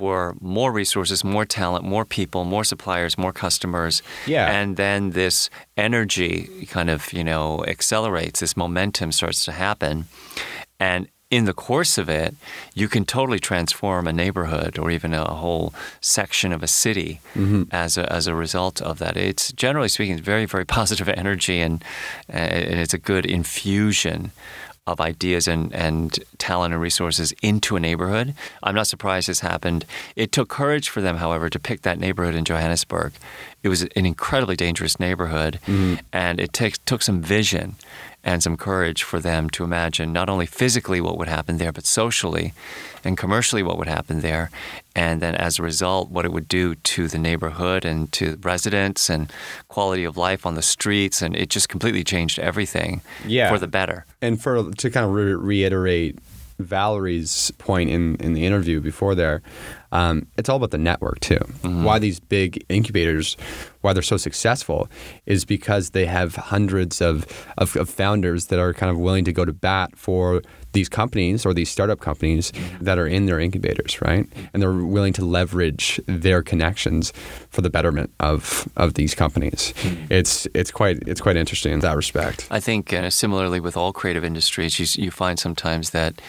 for 0.00 0.34
more 0.40 0.72
resources, 0.72 1.22
more 1.22 1.44
talent, 1.44 1.84
more 1.84 2.06
people, 2.06 2.44
more 2.44 2.64
suppliers, 2.64 3.18
more 3.18 3.34
customers. 3.34 4.02
Yeah. 4.26 4.50
And 4.50 4.78
then 4.78 5.10
this 5.10 5.50
energy 5.76 6.66
kind 6.70 6.88
of, 6.88 7.12
you 7.12 7.22
know, 7.22 7.62
accelerates, 7.66 8.40
this 8.40 8.56
momentum 8.56 9.12
starts 9.12 9.44
to 9.44 9.52
happen. 9.52 10.06
And 10.78 11.08
in 11.30 11.44
the 11.44 11.52
course 11.52 11.98
of 11.98 12.08
it, 12.08 12.34
you 12.74 12.88
can 12.88 13.04
totally 13.04 13.38
transform 13.38 14.08
a 14.08 14.12
neighborhood 14.12 14.78
or 14.78 14.90
even 14.90 15.12
a 15.12 15.34
whole 15.34 15.74
section 16.00 16.50
of 16.50 16.62
a 16.62 16.66
city 16.66 17.20
mm-hmm. 17.34 17.64
as, 17.70 17.98
a, 17.98 18.10
as 18.10 18.26
a 18.26 18.34
result 18.34 18.80
of 18.80 18.98
that. 19.00 19.18
It's 19.18 19.52
generally 19.52 19.88
speaking, 19.88 20.18
very, 20.18 20.46
very 20.46 20.64
positive 20.78 21.10
energy 21.10 21.60
and, 21.60 21.84
and 22.26 22.80
it's 22.80 22.94
a 22.94 22.98
good 22.98 23.26
infusion 23.26 24.32
of 24.90 25.00
ideas 25.00 25.46
and, 25.46 25.72
and 25.74 26.18
talent 26.38 26.74
and 26.74 26.82
resources 26.82 27.32
into 27.42 27.76
a 27.76 27.80
neighborhood. 27.80 28.34
I'm 28.62 28.74
not 28.74 28.86
surprised 28.86 29.28
this 29.28 29.40
happened. 29.40 29.84
It 30.16 30.32
took 30.32 30.48
courage 30.48 30.88
for 30.88 31.00
them, 31.00 31.16
however, 31.16 31.48
to 31.48 31.58
pick 31.58 31.82
that 31.82 31.98
neighborhood 31.98 32.34
in 32.34 32.44
Johannesburg. 32.44 33.12
It 33.62 33.68
was 33.68 33.82
an 33.82 34.06
incredibly 34.06 34.56
dangerous 34.56 34.98
neighborhood, 34.98 35.60
mm-hmm. 35.66 35.96
and 36.12 36.40
it 36.40 36.52
takes, 36.52 36.78
took 36.78 37.02
some 37.02 37.22
vision 37.22 37.76
and 38.22 38.42
some 38.42 38.56
courage 38.56 39.02
for 39.02 39.18
them 39.18 39.48
to 39.50 39.64
imagine 39.64 40.12
not 40.12 40.28
only 40.28 40.46
physically 40.46 41.00
what 41.00 41.16
would 41.16 41.28
happen 41.28 41.56
there, 41.56 41.72
but 41.72 41.86
socially 41.86 42.52
and 43.02 43.16
commercially 43.16 43.62
what 43.62 43.78
would 43.78 43.88
happen 43.88 44.20
there. 44.20 44.50
And 44.94 45.22
then 45.22 45.34
as 45.34 45.58
a 45.58 45.62
result, 45.62 46.10
what 46.10 46.24
it 46.24 46.32
would 46.32 46.48
do 46.48 46.74
to 46.74 47.08
the 47.08 47.18
neighborhood 47.18 47.84
and 47.84 48.12
to 48.12 48.38
residents 48.42 49.08
and 49.08 49.32
quality 49.68 50.04
of 50.04 50.16
life 50.16 50.44
on 50.44 50.54
the 50.54 50.62
streets. 50.62 51.22
And 51.22 51.34
it 51.34 51.48
just 51.48 51.68
completely 51.68 52.04
changed 52.04 52.38
everything 52.38 53.00
yeah. 53.26 53.50
for 53.50 53.58
the 53.58 53.68
better. 53.68 54.04
And 54.20 54.40
for 54.40 54.70
to 54.70 54.90
kind 54.90 55.06
of 55.06 55.12
re- 55.12 55.34
reiterate 55.34 56.18
Valerie's 56.58 57.50
point 57.52 57.90
in, 57.90 58.16
in 58.16 58.34
the 58.34 58.44
interview 58.44 58.80
before 58.80 59.14
there, 59.14 59.42
um, 59.92 60.26
it's 60.36 60.48
all 60.48 60.56
about 60.56 60.70
the 60.70 60.78
network 60.78 61.20
too. 61.20 61.38
Why 61.62 61.98
these 61.98 62.20
big 62.20 62.64
incubators, 62.68 63.36
why 63.80 63.92
they're 63.92 64.02
so 64.02 64.16
successful, 64.16 64.88
is 65.26 65.44
because 65.44 65.90
they 65.90 66.06
have 66.06 66.36
hundreds 66.36 67.00
of, 67.00 67.26
of, 67.58 67.76
of 67.76 67.88
founders 67.88 68.46
that 68.46 68.58
are 68.58 68.72
kind 68.72 68.90
of 68.90 68.98
willing 68.98 69.24
to 69.24 69.32
go 69.32 69.44
to 69.44 69.52
bat 69.52 69.96
for 69.96 70.42
these 70.72 70.88
companies 70.88 71.44
or 71.44 71.52
these 71.52 71.68
startup 71.68 72.00
companies 72.00 72.52
that 72.80 72.98
are 72.98 73.06
in 73.06 73.26
their 73.26 73.40
incubators, 73.40 74.00
right? 74.02 74.26
And 74.52 74.62
they're 74.62 74.72
willing 74.72 75.12
to 75.14 75.24
leverage 75.24 76.00
their 76.06 76.42
connections 76.42 77.12
for 77.50 77.62
the 77.62 77.70
betterment 77.70 78.12
of 78.20 78.68
of 78.76 78.94
these 78.94 79.14
companies. 79.14 79.74
It's 80.10 80.46
it's 80.54 80.70
quite 80.70 81.02
it's 81.08 81.20
quite 81.20 81.36
interesting 81.36 81.72
in 81.72 81.80
that 81.80 81.96
respect. 81.96 82.46
I 82.50 82.60
think 82.60 82.92
uh, 82.92 83.10
similarly 83.10 83.60
with 83.60 83.76
all 83.76 83.92
creative 83.92 84.24
industries, 84.24 84.78
you, 84.78 85.04
you 85.04 85.10
find 85.10 85.38
sometimes 85.38 85.90
that 85.90 86.20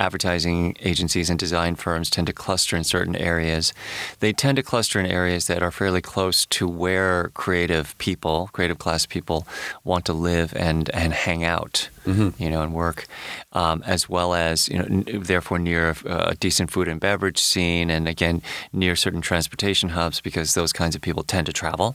advertising 0.00 0.74
agencies 0.80 1.30
and 1.30 1.38
design 1.38 1.76
firms 1.76 2.10
tend 2.10 2.26
to 2.26 2.32
cluster 2.32 2.76
in 2.76 2.82
certain 2.82 3.14
areas. 3.14 3.72
They 4.20 4.32
tend 4.32 4.56
to 4.56 4.62
cluster 4.62 4.98
in 4.98 5.06
areas 5.06 5.46
that 5.46 5.62
are 5.62 5.70
fairly 5.70 6.00
close 6.00 6.46
to 6.46 6.66
where 6.66 7.30
creative 7.34 7.96
people, 7.98 8.48
creative 8.52 8.78
class 8.78 9.06
people, 9.06 9.46
want 9.84 10.04
to 10.06 10.12
live 10.12 10.52
and 10.56 10.88
and 10.90 11.12
hang 11.12 11.44
out, 11.44 11.88
you 12.06 12.50
know, 12.50 12.62
and 12.62 12.72
work, 12.74 13.06
um, 13.52 13.82
as 13.86 14.08
well 14.08 14.34
as 14.34 14.68
you 14.68 14.78
know, 14.78 14.84
n- 14.84 15.04
therefore 15.22 15.58
near 15.58 15.94
uh, 16.06 16.30
a 16.32 16.34
decent 16.34 16.70
food 16.70 16.88
and 16.88 16.98
beverage 16.98 17.38
scene, 17.38 17.90
and 17.90 18.08
again 18.08 18.42
near 18.72 18.96
certain 18.96 19.20
transportation 19.20 19.90
hubs 19.90 20.20
because 20.20 20.54
those 20.54 20.72
kinds 20.72 20.94
of 20.96 21.02
people 21.02 21.22
tend 21.22 21.46
to 21.46 21.52
travel 21.52 21.94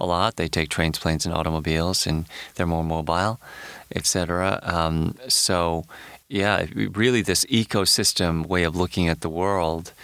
a 0.00 0.06
lot. 0.06 0.36
They 0.36 0.48
take 0.48 0.68
trains, 0.68 0.98
planes, 0.98 1.24
and 1.26 1.34
automobiles, 1.34 2.06
and 2.06 2.26
they're 2.54 2.66
more 2.66 2.84
mobile, 2.84 3.40
etc. 3.94 4.60
Um, 4.62 5.14
so 5.28 5.84
yeah, 6.28 6.66
really, 6.74 7.22
this 7.22 7.44
ecosystem 7.46 8.46
way 8.46 8.64
of 8.64 8.76
looking 8.76 9.08
at 9.08 9.22
the 9.22 9.30
world 9.30 9.94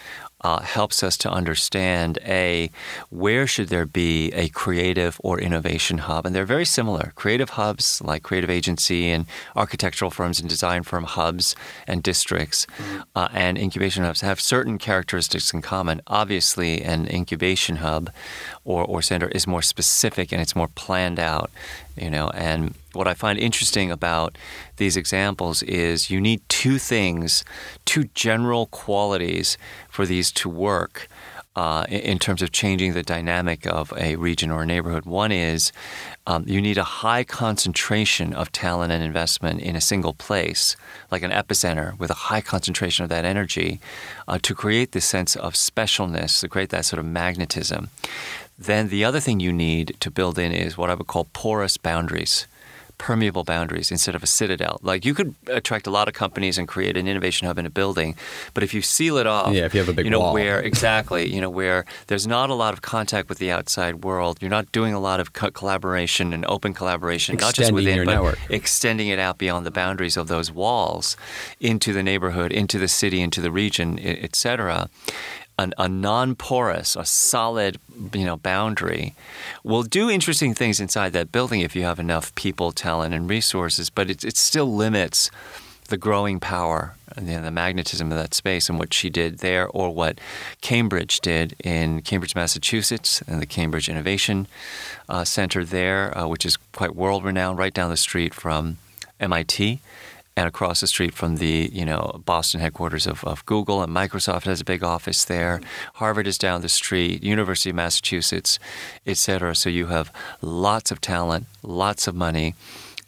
uh, 0.44 0.60
helps 0.60 1.02
us 1.02 1.16
to 1.16 1.30
understand 1.30 2.18
a 2.22 2.70
where 3.08 3.46
should 3.46 3.68
there 3.68 3.86
be 3.86 4.30
a 4.32 4.50
creative 4.50 5.18
or 5.24 5.40
innovation 5.40 5.98
hub, 5.98 6.26
and 6.26 6.34
they're 6.34 6.44
very 6.44 6.66
similar. 6.66 7.12
Creative 7.16 7.48
hubs 7.50 8.02
like 8.02 8.22
creative 8.22 8.50
agency 8.50 9.10
and 9.10 9.24
architectural 9.56 10.10
firms 10.10 10.38
and 10.38 10.48
design 10.48 10.82
firm 10.82 11.04
hubs 11.04 11.56
and 11.86 12.02
districts, 12.02 12.66
uh, 13.16 13.28
and 13.32 13.56
incubation 13.56 14.04
hubs 14.04 14.20
have 14.20 14.38
certain 14.38 14.76
characteristics 14.76 15.54
in 15.54 15.62
common. 15.62 16.02
Obviously, 16.06 16.82
an 16.82 17.08
incubation 17.08 17.76
hub 17.76 18.10
or, 18.64 18.84
or 18.84 19.00
center 19.00 19.28
is 19.28 19.46
more 19.46 19.62
specific 19.62 20.30
and 20.30 20.42
it's 20.42 20.54
more 20.54 20.68
planned 20.68 21.18
out, 21.18 21.50
you 21.96 22.10
know. 22.10 22.28
And 22.34 22.74
what 22.94 23.08
I 23.08 23.14
find 23.14 23.38
interesting 23.38 23.90
about 23.90 24.36
these 24.76 24.96
examples 24.96 25.62
is 25.62 26.10
you 26.10 26.20
need 26.20 26.42
two 26.48 26.78
things, 26.78 27.44
two 27.84 28.04
general 28.14 28.66
qualities 28.66 29.58
for 29.94 30.04
these 30.06 30.32
to 30.32 30.48
work. 30.48 31.08
Uh, 31.56 31.84
in, 31.88 32.18
terms 32.18 32.42
of 32.42 32.50
changing 32.50 32.94
the 32.94 33.02
dynamic 33.04 33.64
of 33.64 33.92
a 33.96 34.16
region 34.16 34.50
or 34.50 34.62
a 34.62 34.66
neighborhood, 34.66 35.04
one 35.04 35.30
is 35.30 35.70
um, 36.26 36.42
you 36.48 36.60
need 36.60 36.76
a 36.76 36.82
high 37.04 37.22
concentration 37.22 38.34
of 38.34 38.50
talent 38.50 38.90
and 38.90 39.04
investment 39.04 39.60
in 39.60 39.76
a 39.76 39.80
single 39.80 40.12
place, 40.12 40.74
like 41.12 41.22
an 41.22 41.30
epicenter 41.30 41.96
with 41.96 42.10
a 42.10 42.22
high 42.28 42.40
concentration 42.40 43.04
of 43.04 43.08
that 43.08 43.24
energy, 43.24 43.78
uh, 44.26 44.36
to 44.42 44.52
create 44.52 44.90
this 44.90 45.04
sense 45.04 45.36
of 45.36 45.54
specialness, 45.54 46.40
to 46.40 46.48
create 46.48 46.70
that 46.70 46.84
sort 46.84 46.98
of 46.98 47.06
magnetism. 47.06 47.88
Then 48.58 48.88
the 48.88 49.04
other 49.04 49.20
thing 49.20 49.38
you 49.38 49.52
need 49.52 49.96
to 50.00 50.10
build 50.10 50.40
in 50.40 50.50
is 50.50 50.76
what 50.76 50.90
I 50.90 50.94
would 50.94 51.06
call 51.06 51.28
porous 51.32 51.76
boundaries, 51.76 52.48
permeable 52.98 53.44
boundaries 53.44 53.90
instead 53.90 54.14
of 54.14 54.22
a 54.22 54.26
citadel. 54.26 54.78
Like 54.82 55.04
you 55.04 55.14
could 55.14 55.34
attract 55.48 55.86
a 55.86 55.90
lot 55.90 56.08
of 56.08 56.14
companies 56.14 56.58
and 56.58 56.66
create 56.68 56.96
an 56.96 57.06
innovation 57.08 57.46
hub 57.46 57.58
in 57.58 57.66
a 57.66 57.70
building, 57.70 58.14
but 58.54 58.62
if 58.62 58.72
you 58.72 58.82
seal 58.82 59.16
it 59.18 59.26
off, 59.26 59.52
Yeah, 59.52 59.64
if 59.64 59.74
you 59.74 59.80
have 59.80 59.88
a 59.88 59.92
big 59.92 60.04
you 60.06 60.10
know 60.10 60.20
wall. 60.20 60.34
where 60.34 60.60
exactly, 60.70 61.32
you 61.32 61.40
know 61.40 61.50
where 61.50 61.84
there's 62.06 62.26
not 62.26 62.50
a 62.50 62.54
lot 62.54 62.72
of 62.72 62.82
contact 62.82 63.28
with 63.28 63.38
the 63.38 63.50
outside 63.50 64.04
world. 64.04 64.38
You're 64.40 64.50
not 64.50 64.70
doing 64.72 64.94
a 64.94 65.00
lot 65.00 65.20
of 65.20 65.32
co- 65.32 65.50
collaboration 65.50 66.32
and 66.32 66.44
open 66.46 66.72
collaboration, 66.74 67.34
not 67.36 67.54
just 67.54 67.70
Extending 67.70 67.74
within, 67.74 67.96
your 67.96 68.04
but 68.06 68.12
network. 68.14 68.38
extending 68.50 69.08
it 69.08 69.18
out 69.18 69.38
beyond 69.38 69.66
the 69.66 69.70
boundaries 69.70 70.16
of 70.16 70.28
those 70.28 70.50
walls 70.52 71.16
into 71.60 71.92
the 71.92 72.02
neighborhood, 72.02 72.52
into 72.52 72.78
the 72.78 72.88
city, 72.88 73.20
into 73.20 73.40
the 73.40 73.50
region, 73.50 73.98
e- 73.98 74.02
et 74.22 74.36
cetera. 74.36 74.88
An, 75.56 75.72
a 75.78 75.88
non-porous, 75.88 76.96
a 76.96 77.04
solid, 77.04 77.78
you 78.12 78.24
know, 78.24 78.36
boundary 78.36 79.14
will 79.62 79.84
do 79.84 80.10
interesting 80.10 80.52
things 80.52 80.80
inside 80.80 81.12
that 81.12 81.30
building 81.30 81.60
if 81.60 81.76
you 81.76 81.82
have 81.82 82.00
enough 82.00 82.34
people, 82.34 82.72
talent, 82.72 83.14
and 83.14 83.30
resources. 83.30 83.88
But 83.88 84.10
it, 84.10 84.24
it 84.24 84.36
still 84.36 84.74
limits 84.74 85.30
the 85.88 85.96
growing 85.96 86.40
power 86.40 86.94
and 87.16 87.28
you 87.28 87.36
know, 87.36 87.42
the 87.42 87.50
magnetism 87.50 88.10
of 88.10 88.18
that 88.18 88.34
space 88.34 88.68
and 88.68 88.78
what 88.78 88.92
she 88.92 89.10
did 89.10 89.38
there, 89.38 89.68
or 89.68 89.94
what 89.94 90.18
Cambridge 90.60 91.20
did 91.20 91.54
in 91.62 92.02
Cambridge, 92.02 92.34
Massachusetts, 92.34 93.22
and 93.26 93.40
the 93.40 93.46
Cambridge 93.46 93.88
Innovation 93.88 94.48
uh, 95.08 95.24
Center 95.24 95.64
there, 95.64 96.16
uh, 96.16 96.26
which 96.26 96.44
is 96.44 96.56
quite 96.72 96.96
world-renowned, 96.96 97.58
right 97.58 97.74
down 97.74 97.90
the 97.90 97.96
street 97.96 98.34
from 98.34 98.78
MIT 99.20 99.80
and 100.36 100.48
across 100.48 100.80
the 100.80 100.86
street 100.86 101.14
from 101.14 101.36
the 101.36 101.70
you 101.72 101.84
know 101.84 102.20
Boston 102.24 102.60
headquarters 102.60 103.06
of, 103.06 103.22
of 103.24 103.44
Google 103.46 103.82
and 103.82 103.94
Microsoft 103.94 104.44
has 104.44 104.60
a 104.60 104.64
big 104.64 104.82
office 104.82 105.24
there. 105.24 105.60
Harvard 105.94 106.26
is 106.26 106.38
down 106.38 106.60
the 106.60 106.68
street, 106.68 107.22
University 107.22 107.70
of 107.70 107.76
Massachusetts, 107.76 108.58
et 109.06 109.16
cetera. 109.16 109.54
So 109.54 109.68
you 109.68 109.86
have 109.86 110.10
lots 110.40 110.90
of 110.90 111.00
talent, 111.00 111.46
lots 111.62 112.06
of 112.08 112.14
money, 112.14 112.54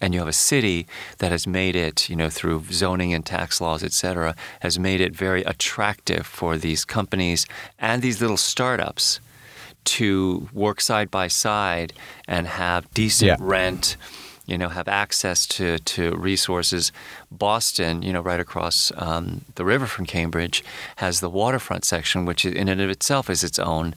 and 0.00 0.14
you 0.14 0.21
have 0.21 0.28
a 0.28 0.33
city 0.33 0.87
that 1.18 1.33
has 1.33 1.47
made 1.47 1.75
it, 1.75 2.09
you 2.09 2.14
know, 2.16 2.30
through 2.30 2.64
zoning 2.71 3.12
and 3.12 3.25
tax 3.26 3.61
laws, 3.61 3.83
et 3.83 3.92
cetera, 3.92 4.37
has 4.61 4.78
made 4.78 5.00
it 5.00 5.14
very 5.16 5.42
attractive 5.42 6.26
for 6.26 6.56
these 6.56 6.85
companies 6.85 7.47
and 7.78 8.02
these 8.02 8.21
little 8.21 8.37
startups 8.37 9.21
to 9.85 10.49
work 10.52 10.80
side 10.80 11.11
by 11.11 11.28
side 11.28 11.92
and 12.28 12.47
have 12.47 12.92
decent 12.92 13.28
Yeah. 13.28 13.37
rent 13.40 13.97
you 14.46 14.56
know, 14.56 14.68
have 14.68 14.88
access 14.88 15.46
to, 15.46 15.78
to 15.80 16.16
resources. 16.16 16.92
Boston, 17.30 18.02
you 18.02 18.12
know, 18.12 18.20
right 18.20 18.40
across 18.40 18.92
um, 18.96 19.44
the 19.56 19.64
river 19.64 19.86
from 19.86 20.06
Cambridge, 20.06 20.64
has 20.96 21.20
the 21.20 21.30
waterfront 21.30 21.84
section, 21.84 22.24
which 22.24 22.44
in 22.44 22.68
and 22.68 22.80
of 22.80 22.90
itself 22.90 23.28
is 23.28 23.44
its 23.44 23.58
own 23.58 23.94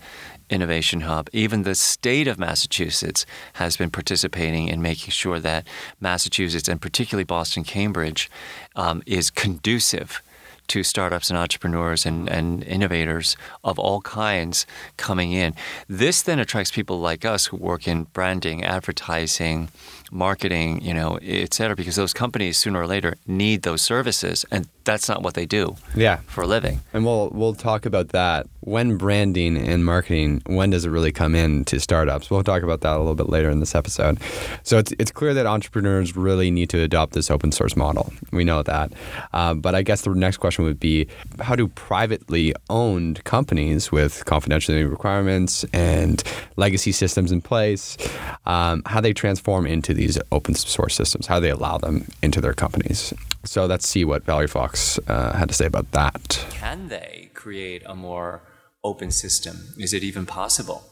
innovation 0.49 1.01
hub. 1.01 1.29
Even 1.31 1.63
the 1.63 1.75
state 1.75 2.27
of 2.27 2.39
Massachusetts 2.39 3.25
has 3.53 3.77
been 3.77 3.91
participating 3.91 4.67
in 4.67 4.81
making 4.81 5.11
sure 5.11 5.39
that 5.39 5.67
Massachusetts, 5.99 6.67
and 6.67 6.81
particularly 6.81 7.23
Boston, 7.23 7.63
Cambridge, 7.63 8.29
um, 8.75 9.03
is 9.05 9.29
conducive 9.29 10.21
to 10.69 10.83
startups 10.83 11.29
and 11.29 11.37
entrepreneurs 11.37 12.05
and, 12.05 12.29
and 12.29 12.63
innovators 12.63 13.35
of 13.63 13.77
all 13.77 14.01
kinds 14.01 14.65
coming 14.97 15.31
in. 15.33 15.53
This 15.87 16.21
then 16.21 16.39
attracts 16.39 16.71
people 16.71 16.99
like 16.99 17.25
us 17.25 17.47
who 17.47 17.57
work 17.57 17.87
in 17.87 18.03
branding, 18.13 18.63
advertising, 18.63 19.69
marketing, 20.11 20.81
you 20.81 20.93
know, 20.93 21.19
et 21.21 21.53
cetera, 21.53 21.75
because 21.75 21.95
those 21.95 22.13
companies 22.13 22.57
sooner 22.57 22.81
or 22.81 22.87
later 22.87 23.15
need 23.27 23.61
those 23.61 23.81
services, 23.81 24.45
and 24.51 24.67
that's 24.83 25.07
not 25.07 25.21
what 25.21 25.35
they 25.35 25.45
do 25.45 25.75
Yeah. 25.95 26.17
for 26.25 26.41
a 26.43 26.47
living. 26.47 26.79
And 26.93 27.05
we'll 27.05 27.29
we'll 27.31 27.53
talk 27.53 27.85
about 27.85 28.09
that. 28.09 28.47
When 28.61 28.97
branding 28.97 29.55
and 29.57 29.85
marketing, 29.85 30.41
when 30.45 30.69
does 30.71 30.85
it 30.85 30.89
really 30.89 31.11
come 31.11 31.33
in 31.33 31.63
to 31.65 31.79
startups? 31.79 32.29
We'll 32.29 32.43
talk 32.43 32.61
about 32.63 32.81
that 32.81 32.95
a 32.95 32.99
little 32.99 33.15
bit 33.15 33.29
later 33.29 33.49
in 33.49 33.59
this 33.59 33.73
episode. 33.75 34.17
So 34.63 34.77
it's 34.79 34.91
it's 34.99 35.11
clear 35.11 35.33
that 35.35 35.45
entrepreneurs 35.45 36.15
really 36.15 36.49
need 36.51 36.69
to 36.71 36.79
adopt 36.81 37.13
this 37.13 37.29
open 37.31 37.51
source 37.51 37.75
model. 37.75 38.11
We 38.31 38.43
know 38.43 38.63
that. 38.63 38.91
Uh, 39.31 39.53
but 39.53 39.75
I 39.75 39.81
guess 39.83 40.01
the 40.01 40.09
next 40.13 40.37
question 40.37 40.58
would 40.63 40.79
be, 40.79 41.07
how 41.39 41.55
do 41.55 41.67
privately 41.67 42.53
owned 42.69 43.23
companies 43.23 43.91
with 43.91 44.23
confidentiality 44.25 44.89
requirements 44.89 45.63
and 45.73 46.23
legacy 46.55 46.91
systems 46.91 47.31
in 47.31 47.41
place, 47.41 47.97
um, 48.45 48.81
how 48.85 49.01
they 49.01 49.13
transform 49.13 49.65
into 49.65 49.93
these 49.93 50.17
open 50.31 50.55
source 50.55 50.95
systems? 50.95 51.27
How 51.27 51.39
they 51.39 51.49
allow 51.49 51.77
them 51.77 52.07
into 52.21 52.41
their 52.41 52.53
companies? 52.53 53.13
So 53.45 53.65
let's 53.65 53.87
see 53.87 54.03
what 54.03 54.23
Valerie 54.23 54.47
Fox 54.47 54.99
uh, 55.07 55.33
had 55.37 55.49
to 55.49 55.55
say 55.55 55.65
about 55.65 55.91
that. 55.91 56.45
Can 56.51 56.89
they 56.89 57.29
create 57.33 57.83
a 57.85 57.95
more 57.95 58.41
open 58.83 59.11
system? 59.11 59.73
Is 59.77 59.93
it 59.93 60.03
even 60.03 60.25
possible? 60.25 60.88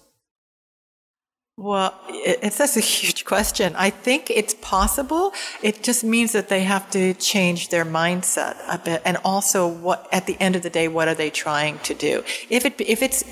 Well, 1.57 1.99
it, 2.07 2.39
it's 2.43 2.59
that's 2.59 2.77
a 2.77 2.79
huge 2.97 3.25
question. 3.25 3.75
I 3.75 3.89
think 3.89 4.29
it's 4.29 4.53
possible. 4.53 5.33
It 5.63 5.81
just 5.81 6.03
means 6.03 6.31
that 6.33 6.49
they 6.49 6.61
have 6.61 6.89
to 6.91 7.15
change 7.15 7.69
their 7.69 7.83
mindset 7.83 8.57
a 8.69 8.77
bit, 8.77 9.01
and 9.03 9.17
also 9.25 9.67
what 9.67 10.07
at 10.11 10.27
the 10.27 10.37
end 10.39 10.55
of 10.55 10.61
the 10.61 10.69
day, 10.69 10.87
what 10.87 11.07
are 11.07 11.15
they 11.15 11.31
trying 11.31 11.79
to 11.79 11.95
do? 11.95 12.23
If 12.49 12.63
it 12.65 12.79
if 12.79 13.01
it's 13.01 13.23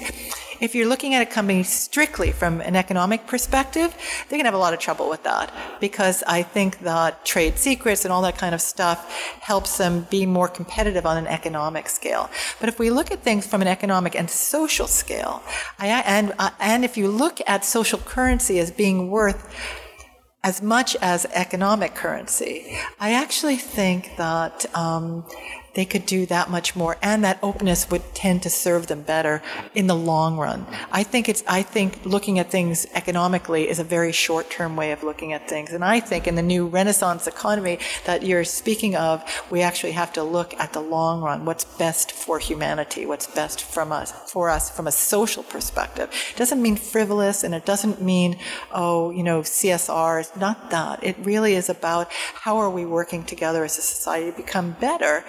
if 0.60 0.76
you're 0.76 0.88
looking 0.88 1.14
at 1.14 1.22
a 1.22 1.26
company 1.26 1.64
strictly 1.64 2.32
from 2.32 2.62
an 2.62 2.76
economic 2.76 3.28
perspective, 3.28 3.96
they're 4.28 4.38
going 4.38 4.46
to 4.46 4.48
have 4.48 4.54
a 4.54 4.58
lot 4.58 4.74
of 4.74 4.80
trouble 4.80 5.10
with 5.10 5.24
that 5.24 5.54
because 5.80 6.24
I 6.28 6.44
think 6.44 6.80
that 6.80 7.26
trade 7.26 7.58
secrets 7.58 8.06
and 8.06 8.12
all 8.12 8.22
that 8.24 8.38
kind 8.38 8.56
of 8.56 8.62
stuff 8.62 9.12
helps 9.42 9.78
them 9.78 10.08
be 10.10 10.26
more 10.26 10.48
competitive 10.48 11.06
on 11.06 11.18
an 11.18 11.28
economic 11.28 11.90
scale. 11.90 12.30
But 12.60 12.70
if 12.70 12.80
we 12.80 12.90
look 12.90 13.12
at 13.12 13.22
things 13.22 13.46
from 13.46 13.62
an 13.62 13.68
economic 13.68 14.16
and 14.16 14.30
social 14.30 14.88
scale, 14.88 15.44
and 15.80 16.34
uh, 16.40 16.52
and 16.60 16.86
if 16.86 16.98
you 16.98 17.08
look 17.08 17.40
at 17.48 17.66
social 17.66 18.00
currency 18.00 18.60
as 18.60 18.72
being 18.72 19.10
worth 19.10 19.54
as 20.44 20.62
much 20.62 20.96
as 21.02 21.26
economic 21.34 21.96
currency, 21.96 22.78
I 23.00 23.14
actually 23.14 23.56
think 23.56 24.12
that 24.18 24.66
um, 24.76 25.26
they 25.75 25.86
could 25.86 26.05
do 26.05 26.25
that 26.25 26.50
much 26.50 26.75
more, 26.75 26.98
and 27.01 27.24
that 27.24 27.38
openness 27.44 27.91
would 27.91 28.15
tend 28.15 28.41
to 28.44 28.50
serve 28.50 28.88
them 28.88 29.01
better 29.01 29.41
in 29.74 29.88
the 29.88 29.96
long 29.96 30.38
run. 30.38 30.65
I 30.91 31.03
think 31.03 31.29
it's. 31.29 31.44
I 31.48 31.62
think 31.62 32.05
looking 32.05 32.39
at 32.39 32.50
things 32.50 32.88
economically 32.94 33.70
is 33.70 33.77
a 33.77 33.84
very 33.84 34.12
short-term 34.12 34.75
way 34.75 34.91
of 34.91 35.03
looking 35.03 35.34
at 35.34 35.48
things, 35.48 35.72
and 35.72 35.84
I 35.84 36.00
think 36.00 36.27
in 36.27 36.36
the 36.36 36.41
new 36.41 36.65
Renaissance 36.65 37.27
economy 37.27 37.79
that 38.05 38.24
you're 38.24 38.46
speaking 38.46 38.96
of, 38.96 39.24
we 39.51 39.62
actually 39.62 39.91
have 39.91 40.13
to 40.13 40.24
look 40.24 40.53
at 40.60 40.74
the 40.74 40.79
long 40.82 41.22
run. 41.22 41.46
What's 41.46 41.65
best 41.65 42.12
for 42.12 42.39
humanity? 42.39 43.05
What's 43.05 43.27
best 43.27 43.62
from 43.62 43.91
us 43.91 44.12
for 44.32 44.50
us 44.50 44.70
from 44.70 44.88
a 44.88 44.91
social 44.91 45.44
perspective? 45.44 46.10
It 46.32 46.38
doesn't 46.38 46.62
mean 46.62 46.77
frivolous, 46.77 47.44
and 47.44 47.53
it 47.53 47.65
doesn't 47.65 48.01
mean 48.01 48.38
oh, 48.72 49.12
you 49.12 49.24
know, 49.24 49.41
CSR. 49.41 50.22
It's 50.22 50.36
not 50.38 50.72
that. 50.72 51.03
It 51.03 51.17
really 51.20 51.55
is 51.55 51.70
about 51.70 52.12
how 52.12 52.58
are 52.58 52.70
we 52.70 52.86
working 52.86 53.25
together 53.25 53.65
as 53.65 53.77
a 53.77 53.82
society 53.82 54.32
to 54.32 54.38
become 54.38 54.77
better 54.79 55.25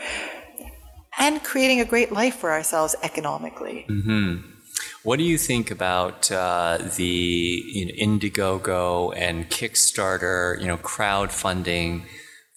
and 1.19 1.43
creating 1.43 1.81
a 1.81 1.85
great 1.85 2.13
life 2.13 2.37
for 2.37 2.51
ourselves 2.51 2.95
economically. 3.03 3.87
Mm-hmm. 3.89 4.53
What 5.03 5.19
do 5.19 5.25
you 5.25 5.39
think 5.39 5.71
about 5.71 6.31
uh, 6.31 6.79
the 6.97 7.05
you 7.05 7.87
know, 7.87 7.93
Indiegogo 7.93 9.15
and 9.17 9.49
Kickstarter, 9.49 10.61
you 10.61 10.67
know, 10.67 10.77
crowdfunding 10.77 12.05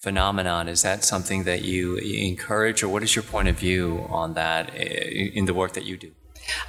phenomenon? 0.02 0.68
Is 0.68 0.82
that 0.82 1.04
something 1.04 1.44
that 1.44 1.64
you 1.64 1.98
encourage, 1.98 2.84
or 2.84 2.90
what 2.90 3.04
is 3.04 3.16
your 3.16 3.24
point 3.24 3.48
of 3.48 3.60
view 3.60 4.06
on 4.10 4.34
that 4.34 4.72
eh, 4.76 5.30
in 5.34 5.46
the 5.46 5.54
work 5.54 5.74
that 5.74 5.86
you 5.86 5.98
do? 5.98 6.12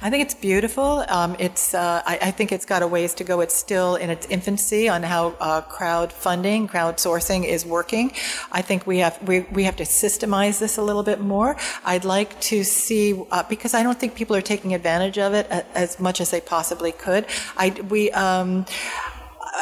I 0.01 0.09
think 0.09 0.23
it's 0.23 0.33
beautiful. 0.33 1.05
Um, 1.07 1.35
it's 1.39 1.73
uh, 1.73 2.01
I, 2.05 2.19
I, 2.21 2.31
think 2.31 2.51
it's 2.51 2.65
got 2.65 2.81
a 2.81 2.87
ways 2.87 3.13
to 3.15 3.23
go. 3.23 3.41
It's 3.41 3.55
still 3.55 3.95
in 3.95 4.09
its 4.09 4.25
infancy 4.27 4.89
on 4.89 5.03
how 5.03 5.35
uh, 5.39 5.61
crowdfunding, 5.61 6.69
crowdsourcing 6.69 7.45
is 7.45 7.65
working. 7.65 8.13
I 8.51 8.61
think 8.61 8.87
we 8.87 8.99
have 8.99 9.21
we, 9.27 9.41
we 9.51 9.63
have 9.63 9.75
to 9.77 9.83
systemize 9.83 10.59
this 10.59 10.77
a 10.77 10.81
little 10.81 11.03
bit 11.03 11.19
more. 11.19 11.57
I'd 11.85 12.05
like 12.05 12.39
to 12.41 12.63
see 12.63 13.21
uh, 13.31 13.43
because 13.43 13.73
I 13.73 13.83
don't 13.83 13.99
think 13.99 14.15
people 14.15 14.35
are 14.35 14.41
taking 14.41 14.73
advantage 14.73 15.17
of 15.17 15.33
it 15.33 15.47
as 15.73 15.99
much 15.99 16.21
as 16.21 16.31
they 16.31 16.41
possibly 16.41 16.91
could. 16.91 17.25
I 17.57 17.69
we. 17.89 18.11
Um, 18.11 18.65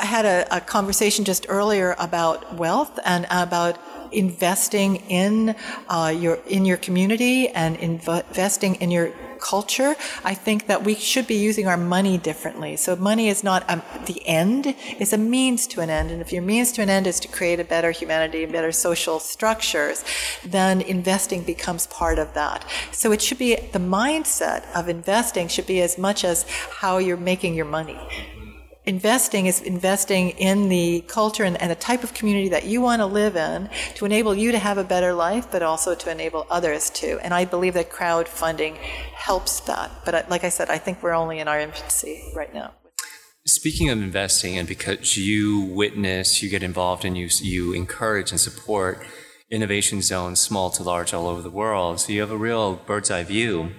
I 0.01 0.05
had 0.05 0.25
a, 0.25 0.57
a 0.57 0.61
conversation 0.61 1.25
just 1.25 1.47
earlier 1.49 1.95
about 1.99 2.55
wealth 2.55 2.99
and 3.05 3.25
about 3.29 3.79
investing 4.11 4.97
in 5.07 5.55
uh, 5.87 6.13
your 6.15 6.35
in 6.47 6.65
your 6.65 6.77
community 6.77 7.49
and 7.49 7.75
investing 7.77 8.75
in 8.75 8.91
your 8.91 9.11
culture, 9.39 9.95
I 10.23 10.33
think 10.33 10.67
that 10.67 10.83
we 10.83 10.95
should 10.95 11.27
be 11.27 11.35
using 11.35 11.67
our 11.67 11.77
money 11.77 12.17
differently. 12.17 12.75
So 12.75 12.95
money 12.95 13.29
is 13.29 13.43
not 13.43 13.69
um, 13.69 13.81
the 14.05 14.25
end, 14.27 14.75
it's 14.99 15.13
a 15.13 15.17
means 15.17 15.67
to 15.67 15.81
an 15.81 15.89
end. 15.89 16.11
And 16.11 16.21
if 16.21 16.31
your 16.31 16.41
means 16.41 16.71
to 16.73 16.81
an 16.81 16.89
end 16.89 17.07
is 17.07 17.19
to 17.21 17.27
create 17.27 17.59
a 17.59 17.63
better 17.63 17.91
humanity 17.91 18.43
and 18.43 18.51
better 18.51 18.71
social 18.71 19.19
structures, 19.19 20.03
then 20.45 20.81
investing 20.81 21.43
becomes 21.43 21.87
part 21.87 22.19
of 22.19 22.33
that. 22.33 22.65
So 22.91 23.11
it 23.11 23.21
should 23.21 23.39
be 23.39 23.55
the 23.55 23.79
mindset 23.79 24.63
of 24.73 24.89
investing 24.89 25.47
should 25.47 25.67
be 25.67 25.81
as 25.81 25.97
much 25.97 26.23
as 26.23 26.45
how 26.79 26.97
you're 26.97 27.17
making 27.17 27.55
your 27.55 27.65
money 27.65 27.97
investing 28.89 29.45
is 29.45 29.61
investing 29.61 30.31
in 30.31 30.67
the 30.67 31.01
culture 31.07 31.43
and, 31.43 31.55
and, 31.61 31.69
the 31.69 31.75
type 31.75 32.03
of 32.03 32.13
community 32.15 32.49
that 32.49 32.65
you 32.65 32.81
want 32.81 32.99
to 32.99 33.05
live 33.05 33.35
in 33.35 33.69
to 33.93 34.03
enable 34.03 34.33
you 34.33 34.51
to 34.51 34.57
have 34.57 34.79
a 34.79 34.83
better 34.83 35.13
life, 35.13 35.45
but 35.51 35.61
also 35.61 35.93
to 35.93 36.09
enable 36.09 36.47
others 36.49 36.89
to. 36.89 37.19
And 37.19 37.31
I 37.31 37.45
believe 37.45 37.75
that 37.75 37.91
crowdfunding 37.91 38.75
helps 39.13 39.59
that. 39.61 39.91
But 40.05 40.27
like 40.29 40.43
I 40.43 40.49
said, 40.49 40.71
I 40.71 40.79
think 40.79 41.03
we're 41.03 41.13
only 41.13 41.37
in 41.37 41.47
our 41.47 41.59
infancy 41.59 42.31
right 42.35 42.51
now. 42.51 42.73
Speaking 43.45 43.89
of 43.89 43.99
investing, 43.99 44.57
and 44.57 44.67
because 44.67 45.17
you 45.17 45.61
witness, 45.61 46.41
you 46.41 46.49
get 46.49 46.61
involved, 46.61 47.05
and 47.05 47.17
you 47.17 47.29
you 47.41 47.73
encourage 47.73 48.31
and 48.31 48.39
support 48.39 49.05
innovation 49.49 50.01
zones, 50.01 50.39
small 50.39 50.69
to 50.71 50.83
large, 50.83 51.13
all 51.13 51.27
over 51.27 51.41
the 51.41 51.49
world, 51.49 51.99
so 51.99 52.11
you 52.11 52.21
have 52.21 52.31
a 52.31 52.37
real 52.37 52.75
bird's 52.75 53.09
eye 53.09 53.23
view. 53.23 53.71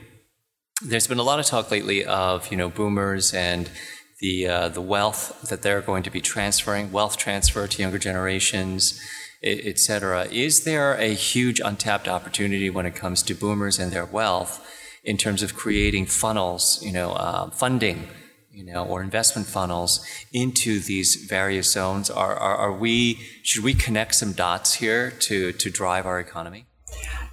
There's 0.83 1.07
been 1.07 1.19
a 1.19 1.29
lot 1.31 1.39
of 1.39 1.47
talk 1.47 1.71
lately 1.71 2.05
of 2.05 2.51
you 2.51 2.57
know 2.57 2.71
boomers 2.71 3.35
and 3.35 3.71
the 4.21 4.47
uh, 4.47 4.69
the 4.69 4.81
wealth 4.81 5.49
that 5.49 5.63
they're 5.63 5.81
going 5.81 6.03
to 6.03 6.11
be 6.11 6.21
transferring, 6.21 6.93
wealth 6.93 7.17
transfer 7.17 7.67
to 7.67 7.83
younger 7.83 7.99
generations, 7.99 9.01
et 9.43 9.79
cetera. 9.79 10.27
Is 10.27 10.65
there 10.65 10.95
a 10.95 11.15
huge 11.15 11.61
untapped 11.61 12.09
opportunity 12.09 12.69
when 12.69 12.87
it 12.87 12.95
comes 12.95 13.23
to 13.23 13.35
boomers 13.35 13.79
and 13.79 13.91
their 13.91 14.05
wealth 14.05 14.67
in 15.03 15.17
terms 15.17 15.43
of 15.43 15.57
creating 15.57 16.07
funnels, 16.07 16.83
you 16.83 16.93
know, 16.93 17.13
uh, 17.13 17.51
funding, 17.51 18.09
you 18.53 18.65
know, 18.65 18.85
or 18.85 19.03
investment 19.03 19.49
funnels 19.49 20.05
into 20.33 20.79
these 20.81 21.15
various 21.29 21.73
zones? 21.73 22.11
Are, 22.11 22.37
are, 22.37 22.57
are 22.57 22.73
we 22.73 23.15
should 23.43 23.65
we 23.65 23.75
connect 23.75 24.15
some 24.15 24.33
dots 24.33 24.75
here 24.75 25.11
to 25.11 25.53
to 25.53 25.71
drive 25.71 26.05
our 26.05 26.21
economy? 26.21 26.67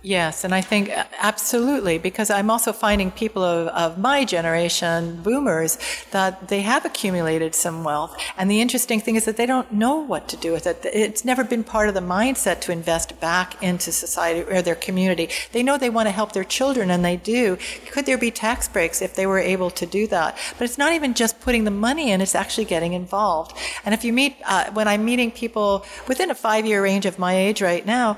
Yes, 0.04 0.44
and 0.44 0.54
I 0.54 0.62
think 0.62 0.90
uh, 0.90 1.06
absolutely, 1.20 1.98
because 1.98 2.30
I'm 2.30 2.52
also 2.52 2.72
finding 2.72 3.10
people 3.10 3.44
of, 3.44 3.68
of, 3.70 3.98
my 3.98 4.26
generation, 4.26 5.22
boomers, 5.24 5.80
that 6.12 6.50
they 6.50 6.62
have 6.62 6.86
accumulated 6.86 7.56
some 7.56 7.84
wealth. 7.84 8.16
And 8.38 8.50
the 8.50 8.62
interesting 8.62 9.02
thing 9.02 9.16
is 9.16 9.26
that 9.26 9.38
they 9.38 9.48
don't 9.48 9.72
know 9.74 9.96
what 9.96 10.30
to 10.30 10.38
do 10.38 10.52
with 10.54 10.68
it. 10.68 10.80
It's 10.86 11.26
never 11.26 11.44
been 11.44 11.64
part 11.64 11.90
of 11.90 11.96
the 11.96 12.00
mindset 12.00 12.62
to 12.62 12.72
invest 12.72 13.20
back 13.20 13.62
into 13.62 13.92
society 13.92 14.44
or 14.50 14.62
their 14.62 14.76
community. 14.76 15.30
They 15.52 15.64
know 15.64 15.78
they 15.78 15.90
want 15.90 16.08
to 16.08 16.12
help 16.12 16.32
their 16.32 16.44
children, 16.44 16.92
and 16.92 17.04
they 17.04 17.18
do. 17.18 17.58
Could 17.92 18.06
there 18.06 18.20
be 18.20 18.30
tax 18.30 18.68
breaks 18.70 19.02
if 19.02 19.16
they 19.16 19.26
were 19.26 19.40
able 19.40 19.72
to 19.72 19.86
do 19.86 20.06
that? 20.08 20.38
But 20.60 20.66
it's 20.66 20.78
not 20.78 20.94
even 20.94 21.16
just 21.16 21.42
putting 21.42 21.64
the 21.64 21.72
money 21.72 22.12
in, 22.12 22.22
it's 22.22 22.36
actually 22.36 22.66
getting 22.66 22.94
involved. 22.94 23.58
And 23.84 23.96
if 23.96 24.06
you 24.06 24.14
meet, 24.14 24.38
uh, 24.46 24.72
when 24.72 24.88
I'm 24.88 25.04
meeting 25.04 25.32
people 25.32 25.86
within 26.08 26.30
a 26.30 26.36
five 26.36 26.66
year 26.68 26.84
range 26.84 27.08
of 27.08 27.18
my 27.18 27.36
age 27.36 27.62
right 27.64 27.86
now, 27.86 28.18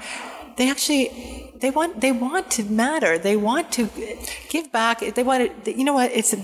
they 0.59 0.69
actually 0.69 1.47
they 1.59 1.71
want 1.71 1.99
they 1.99 2.11
want 2.11 2.51
to 2.51 2.63
matter. 2.63 3.17
They 3.17 3.35
want 3.35 3.71
to 3.73 3.89
give 4.49 4.71
back. 4.71 4.99
They 4.99 5.23
want 5.23 5.65
to, 5.65 5.77
you 5.77 5.83
know 5.83 5.93
what? 5.93 6.11
It's, 6.11 6.33
a, 6.33 6.39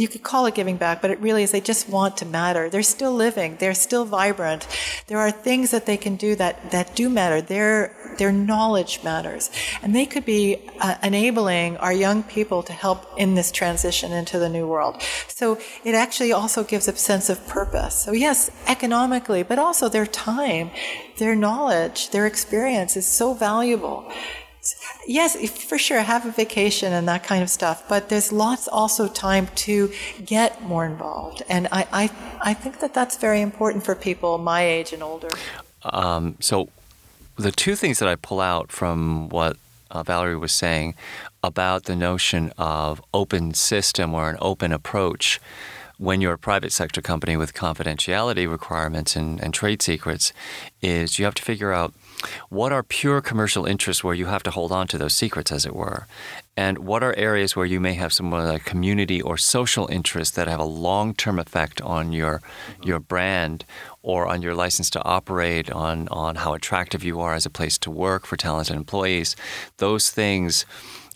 you 0.00 0.08
could 0.08 0.22
call 0.22 0.46
it 0.46 0.54
giving 0.54 0.76
back, 0.76 1.02
but 1.02 1.10
it 1.10 1.20
really 1.20 1.42
is. 1.42 1.50
They 1.50 1.60
just 1.60 1.88
want 1.88 2.16
to 2.18 2.26
matter. 2.26 2.70
They're 2.70 2.82
still 2.82 3.12
living. 3.12 3.56
They're 3.58 3.74
still 3.74 4.04
vibrant. 4.04 4.66
There 5.06 5.18
are 5.18 5.30
things 5.30 5.70
that 5.70 5.86
they 5.86 5.96
can 5.96 6.16
do 6.16 6.34
that 6.36 6.70
that 6.70 6.96
do 6.96 7.10
matter. 7.10 7.40
Their 7.40 7.94
their 8.18 8.32
knowledge 8.32 9.02
matters, 9.02 9.50
and 9.82 9.94
they 9.94 10.06
could 10.06 10.24
be 10.24 10.70
uh, 10.80 10.96
enabling 11.02 11.76
our 11.78 11.92
young 11.92 12.22
people 12.22 12.62
to 12.62 12.72
help 12.72 13.06
in 13.18 13.34
this 13.34 13.50
transition 13.50 14.12
into 14.12 14.38
the 14.38 14.48
new 14.48 14.66
world. 14.66 15.02
So 15.28 15.58
it 15.84 15.94
actually 15.94 16.32
also 16.32 16.64
gives 16.64 16.88
a 16.88 16.96
sense 16.96 17.28
of 17.28 17.46
purpose. 17.48 17.96
So 17.96 18.12
yes, 18.12 18.50
economically, 18.66 19.42
but 19.42 19.58
also 19.58 19.88
their 19.88 20.06
time, 20.06 20.70
their 21.18 21.34
knowledge, 21.34 22.10
their 22.10 22.26
experience 22.26 22.96
is 22.96 23.06
so 23.06 23.34
valuable. 23.34 24.10
Yes, 25.06 25.36
for 25.50 25.78
sure, 25.78 26.00
have 26.00 26.24
a 26.26 26.30
vacation 26.30 26.92
and 26.92 27.06
that 27.08 27.22
kind 27.24 27.42
of 27.42 27.50
stuff. 27.50 27.88
But 27.88 28.08
there's 28.08 28.32
lots 28.32 28.66
also 28.68 29.08
time 29.08 29.48
to 29.56 29.92
get 30.24 30.62
more 30.62 30.86
involved, 30.86 31.42
and 31.48 31.68
I 31.70 31.86
I, 31.92 32.10
I 32.50 32.54
think 32.54 32.80
that 32.80 32.94
that's 32.94 33.16
very 33.16 33.40
important 33.40 33.84
for 33.84 33.94
people 33.94 34.38
my 34.38 34.62
age 34.62 34.92
and 34.92 35.02
older. 35.02 35.30
Um, 35.82 36.36
so, 36.40 36.68
the 37.36 37.52
two 37.52 37.76
things 37.76 37.98
that 37.98 38.08
I 38.08 38.16
pull 38.16 38.40
out 38.40 38.72
from 38.72 39.28
what 39.28 39.56
uh, 39.90 40.02
Valerie 40.02 40.36
was 40.36 40.52
saying 40.52 40.94
about 41.42 41.84
the 41.84 41.96
notion 41.96 42.52
of 42.58 43.02
open 43.12 43.54
system 43.54 44.14
or 44.14 44.30
an 44.30 44.38
open 44.40 44.72
approach 44.72 45.40
when 45.98 46.20
you're 46.20 46.34
a 46.34 46.38
private 46.38 46.72
sector 46.72 47.00
company 47.00 47.36
with 47.36 47.54
confidentiality 47.54 48.50
requirements 48.50 49.14
and, 49.14 49.40
and 49.40 49.54
trade 49.54 49.80
secrets 49.80 50.32
is 50.82 51.18
you 51.18 51.24
have 51.24 51.34
to 51.34 51.42
figure 51.42 51.72
out 51.72 51.94
what 52.48 52.72
are 52.72 52.82
pure 52.82 53.20
commercial 53.20 53.66
interests 53.66 54.02
where 54.02 54.14
you 54.14 54.26
have 54.26 54.42
to 54.42 54.50
hold 54.50 54.72
on 54.72 54.86
to 54.88 54.98
those 54.98 55.14
secrets, 55.14 55.52
as 55.52 55.66
it 55.66 55.74
were? 55.74 56.06
And 56.56 56.78
what 56.78 57.02
are 57.02 57.14
areas 57.16 57.56
where 57.56 57.66
you 57.66 57.80
may 57.80 57.94
have 57.94 58.12
some 58.12 58.32
uh, 58.32 58.58
community 58.64 59.20
or 59.20 59.36
social 59.36 59.86
interests 59.88 60.34
that 60.36 60.48
have 60.48 60.60
a 60.60 60.64
long 60.64 61.14
term 61.14 61.38
effect 61.38 61.80
on 61.82 62.12
your, 62.12 62.40
your 62.82 63.00
brand 63.00 63.64
or 64.02 64.26
on 64.26 64.42
your 64.42 64.54
license 64.54 64.88
to 64.90 65.04
operate, 65.04 65.70
on, 65.70 66.08
on 66.08 66.36
how 66.36 66.54
attractive 66.54 67.02
you 67.02 67.20
are 67.20 67.34
as 67.34 67.44
a 67.44 67.50
place 67.50 67.76
to 67.78 67.90
work 67.90 68.24
for 68.24 68.36
talented 68.36 68.76
employees? 68.76 69.36
Those 69.78 70.10
things 70.10 70.64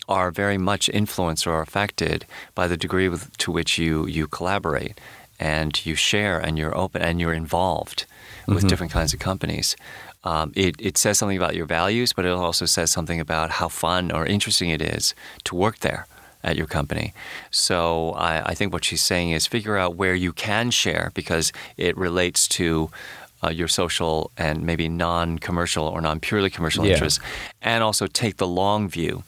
are 0.09 0.29
very 0.29 0.57
much 0.57 0.89
influenced 0.89 1.47
or 1.47 1.61
affected 1.61 2.25
by 2.53 2.67
the 2.67 2.75
degree 2.75 3.07
with, 3.07 3.37
to 3.37 3.51
which 3.51 3.77
you, 3.77 4.05
you 4.05 4.27
collaborate 4.27 4.99
and 5.39 5.85
you 5.85 5.95
share 5.95 6.37
and 6.37 6.57
you're 6.57 6.77
open 6.77 7.01
and 7.01 7.21
you're 7.21 7.33
involved 7.33 8.05
with 8.45 8.57
mm-hmm. 8.57 8.67
different 8.67 8.91
kinds 8.91 9.13
of 9.13 9.19
companies 9.19 9.77
um, 10.23 10.51
it, 10.55 10.75
it 10.79 10.97
says 10.97 11.17
something 11.17 11.37
about 11.37 11.55
your 11.55 11.65
values, 11.65 12.13
but 12.13 12.25
it 12.25 12.31
also 12.31 12.65
says 12.65 12.91
something 12.91 13.19
about 13.19 13.51
how 13.51 13.67
fun 13.69 14.11
or 14.11 14.25
interesting 14.25 14.69
it 14.69 14.81
is 14.81 15.15
to 15.45 15.55
work 15.55 15.79
there 15.79 16.07
at 16.43 16.55
your 16.55 16.67
company. 16.67 17.13
So 17.51 18.11
I, 18.11 18.49
I 18.49 18.53
think 18.53 18.73
what 18.73 18.85
she's 18.85 19.01
saying 19.01 19.31
is 19.31 19.47
figure 19.47 19.77
out 19.77 19.95
where 19.95 20.15
you 20.15 20.33
can 20.33 20.71
share 20.71 21.11
because 21.13 21.51
it 21.77 21.97
relates 21.97 22.47
to 22.49 22.89
uh, 23.43 23.49
your 23.49 23.69
social 23.69 24.31
and 24.37 24.63
maybe 24.63 24.89
non-commercial 24.89 25.85
or 25.85 26.01
non-purely 26.01 26.49
commercial 26.49 26.85
yeah. 26.85 26.93
interests, 26.93 27.21
and 27.61 27.83
also 27.83 28.05
take 28.05 28.37
the 28.37 28.47
long 28.47 28.89
view 28.89 29.23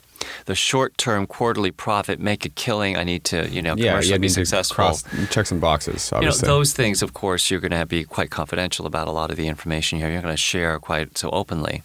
the 0.46 0.56
short 0.56 0.98
term 0.98 1.28
quarterly 1.28 1.72
profit, 1.72 2.20
make 2.20 2.46
a 2.46 2.50
killing. 2.50 2.98
I 2.98 3.04
need 3.04 3.24
to, 3.26 3.50
you 3.50 3.62
know, 3.62 3.76
yeah, 3.78 3.92
commercially 3.92 4.20
be 4.20 4.30
successful. 4.30 4.76
Cross, 4.76 5.04
check 5.30 5.46
some 5.46 5.60
boxes. 5.60 6.12
Obviously. 6.12 6.46
You 6.46 6.52
know, 6.52 6.58
those 6.58 6.74
things, 6.74 7.02
of 7.02 7.14
course, 7.14 7.50
you're 7.50 7.60
going 7.60 7.72
to 7.80 7.86
be 7.86 8.04
quite 8.04 8.30
confidential 8.30 8.86
about 8.86 9.08
a 9.08 9.12
lot 9.12 9.32
of 9.32 9.38
the 9.38 9.48
information 9.48 10.00
here. 10.00 10.10
You're 10.10 10.22
going 10.22 10.34
to 10.34 10.38
share 10.38 10.80
quite 10.80 11.18
so 11.18 11.30
openly. 11.32 11.84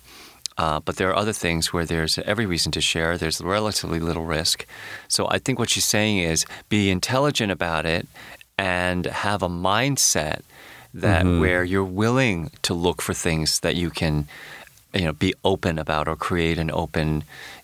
Uh, 0.59 0.81
but 0.81 0.97
there 0.97 1.11
are 1.11 1.17
other 1.17 1.35
things 1.35 1.73
where 1.73 1.85
there's 1.85 2.19
every 2.21 2.47
reason 2.47 2.73
to 2.73 2.81
share. 2.81 3.19
There's 3.19 3.43
relatively 3.43 4.01
little 4.01 4.25
risk. 4.25 4.67
So 5.07 5.29
I 5.29 5.39
think 5.39 5.59
what 5.59 5.69
she's 5.69 5.85
saying 5.85 6.19
is 6.19 6.47
be 6.71 6.89
intelligent 6.91 7.53
about 7.53 7.85
it 7.85 8.07
and 8.57 9.05
have 9.05 9.43
a 9.43 9.49
mindset 9.51 10.41
that 10.95 11.27
Mm-hmm. 11.27 11.41
where 11.41 11.63
you're 11.63 11.85
willing 11.85 12.51
to 12.63 12.73
look 12.73 13.03
for 13.03 13.13
things 13.13 13.61
that 13.61 13.77
you 13.77 13.91
can 13.91 14.29
you 14.97 15.05
know 15.07 15.13
be 15.13 15.33
open 15.45 15.79
about 15.79 16.09
or 16.09 16.17
create 16.29 16.59
an 16.65 16.71
open 16.83 17.09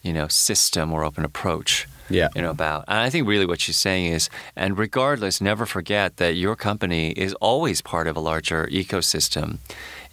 you 0.03 0.13
know 0.13 0.29
system 0.29 0.93
or 0.95 1.01
open 1.05 1.25
approach 1.25 1.73
Yeah. 2.09 2.29
you 2.37 2.43
know 2.45 2.51
about. 2.51 2.81
And 2.89 2.99
i 3.07 3.09
think 3.11 3.27
really 3.29 3.47
what 3.47 3.61
she's 3.65 3.81
saying 3.89 4.05
is 4.17 4.29
and 4.63 4.71
regardless 4.87 5.41
never 5.41 5.65
forget 5.67 6.09
that 6.17 6.35
your 6.45 6.57
company 6.57 7.05
is 7.27 7.33
always 7.41 7.81
part 7.93 8.07
of 8.11 8.17
a 8.17 8.21
larger 8.31 8.61
ecosystem 8.81 9.47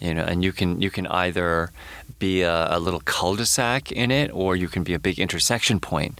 you 0.06 0.14
know 0.14 0.24
and 0.30 0.38
you 0.44 0.52
can 0.58 0.80
you 0.84 0.90
can 0.96 1.06
either 1.24 1.70
be 2.18 2.42
a, 2.42 2.58
a 2.76 2.78
little 2.86 3.00
cul-de-sac 3.14 3.82
in 3.92 4.10
it 4.10 4.28
or 4.32 4.50
you 4.62 4.68
can 4.68 4.82
be 4.84 4.94
a 4.94 4.98
big 5.08 5.18
intersection 5.18 5.80
point 5.80 6.14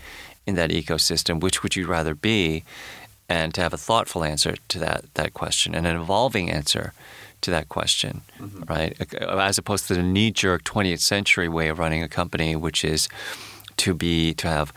in 0.47 0.55
that 0.57 0.71
ecosystem. 0.71 1.41
Which 1.41 1.63
would 1.63 1.77
you 1.77 1.87
rather 1.87 2.15
be? 2.15 2.65
And 3.29 3.55
to 3.55 3.61
have 3.61 3.75
a 3.75 3.77
thoughtful 3.89 4.25
answer 4.25 4.55
to 4.73 4.79
that 4.79 5.01
that 5.15 5.31
question 5.35 5.75
and 5.77 5.87
an 5.87 5.97
evolving 5.97 6.51
answer 6.51 6.93
to 7.43 7.51
that 7.51 7.69
question, 7.69 8.23
right? 8.69 8.95
As 9.21 9.59
opposed 9.59 9.89
to 9.89 9.95
the 9.95 10.03
knee-jerk 10.03 10.65
20th 10.65 11.01
century 11.01 11.49
way 11.49 11.69
of 11.69 11.79
running 11.79 12.03
a 12.03 12.09
company, 12.09 12.57
which 12.57 12.85
is 12.85 13.09
to 13.79 13.95
be 13.95 14.35
to 14.35 14.49
have 14.49 14.73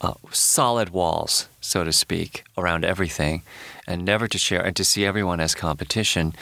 uh, 0.00 0.14
solid 0.30 0.90
walls, 0.90 1.48
so 1.60 1.84
to 1.84 1.92
speak, 1.92 2.44
around 2.56 2.84
everything, 2.84 3.42
and 3.86 4.04
never 4.04 4.28
to 4.28 4.38
share 4.38 4.62
and 4.64 4.76
to 4.76 4.84
see 4.84 5.04
everyone 5.04 5.40
as 5.40 5.54
competition. 5.54 6.34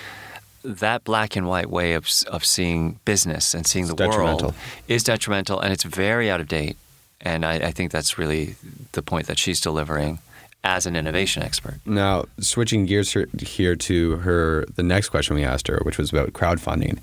That 0.65 1.05
black 1.05 1.37
and 1.37 1.47
white 1.47 1.71
way 1.71 1.95
of 1.95 2.09
of 2.27 2.45
seeing 2.45 2.99
business 3.05 3.55
and 3.55 3.67
seeing 3.67 3.85
It's 3.85 3.95
the 3.95 4.09
world 4.09 4.55
is 4.89 5.05
detrimental, 5.05 5.61
and 5.61 5.73
it's 5.73 5.85
very 5.85 6.31
out 6.31 6.41
of 6.41 6.49
date. 6.49 6.77
And 7.21 7.45
I, 7.45 7.55
I 7.55 7.71
think 7.71 7.91
that's 7.91 8.19
really 8.19 8.57
the 8.93 9.03
point 9.03 9.27
that 9.29 9.39
she's 9.39 9.61
delivering 9.61 10.19
as 10.65 10.87
an 10.87 10.97
innovation 10.97 11.43
expert. 11.43 11.79
Now, 11.85 12.25
switching 12.41 12.87
gears 12.87 13.13
here, 13.13 13.77
to 13.77 14.17
her, 14.17 14.65
the 14.75 14.83
next 14.83 15.11
question 15.11 15.37
we 15.37 15.45
asked 15.45 15.69
her, 15.69 15.81
which 15.83 15.99
was 15.99 16.11
about 16.11 16.33
crowdfunding. 16.33 16.99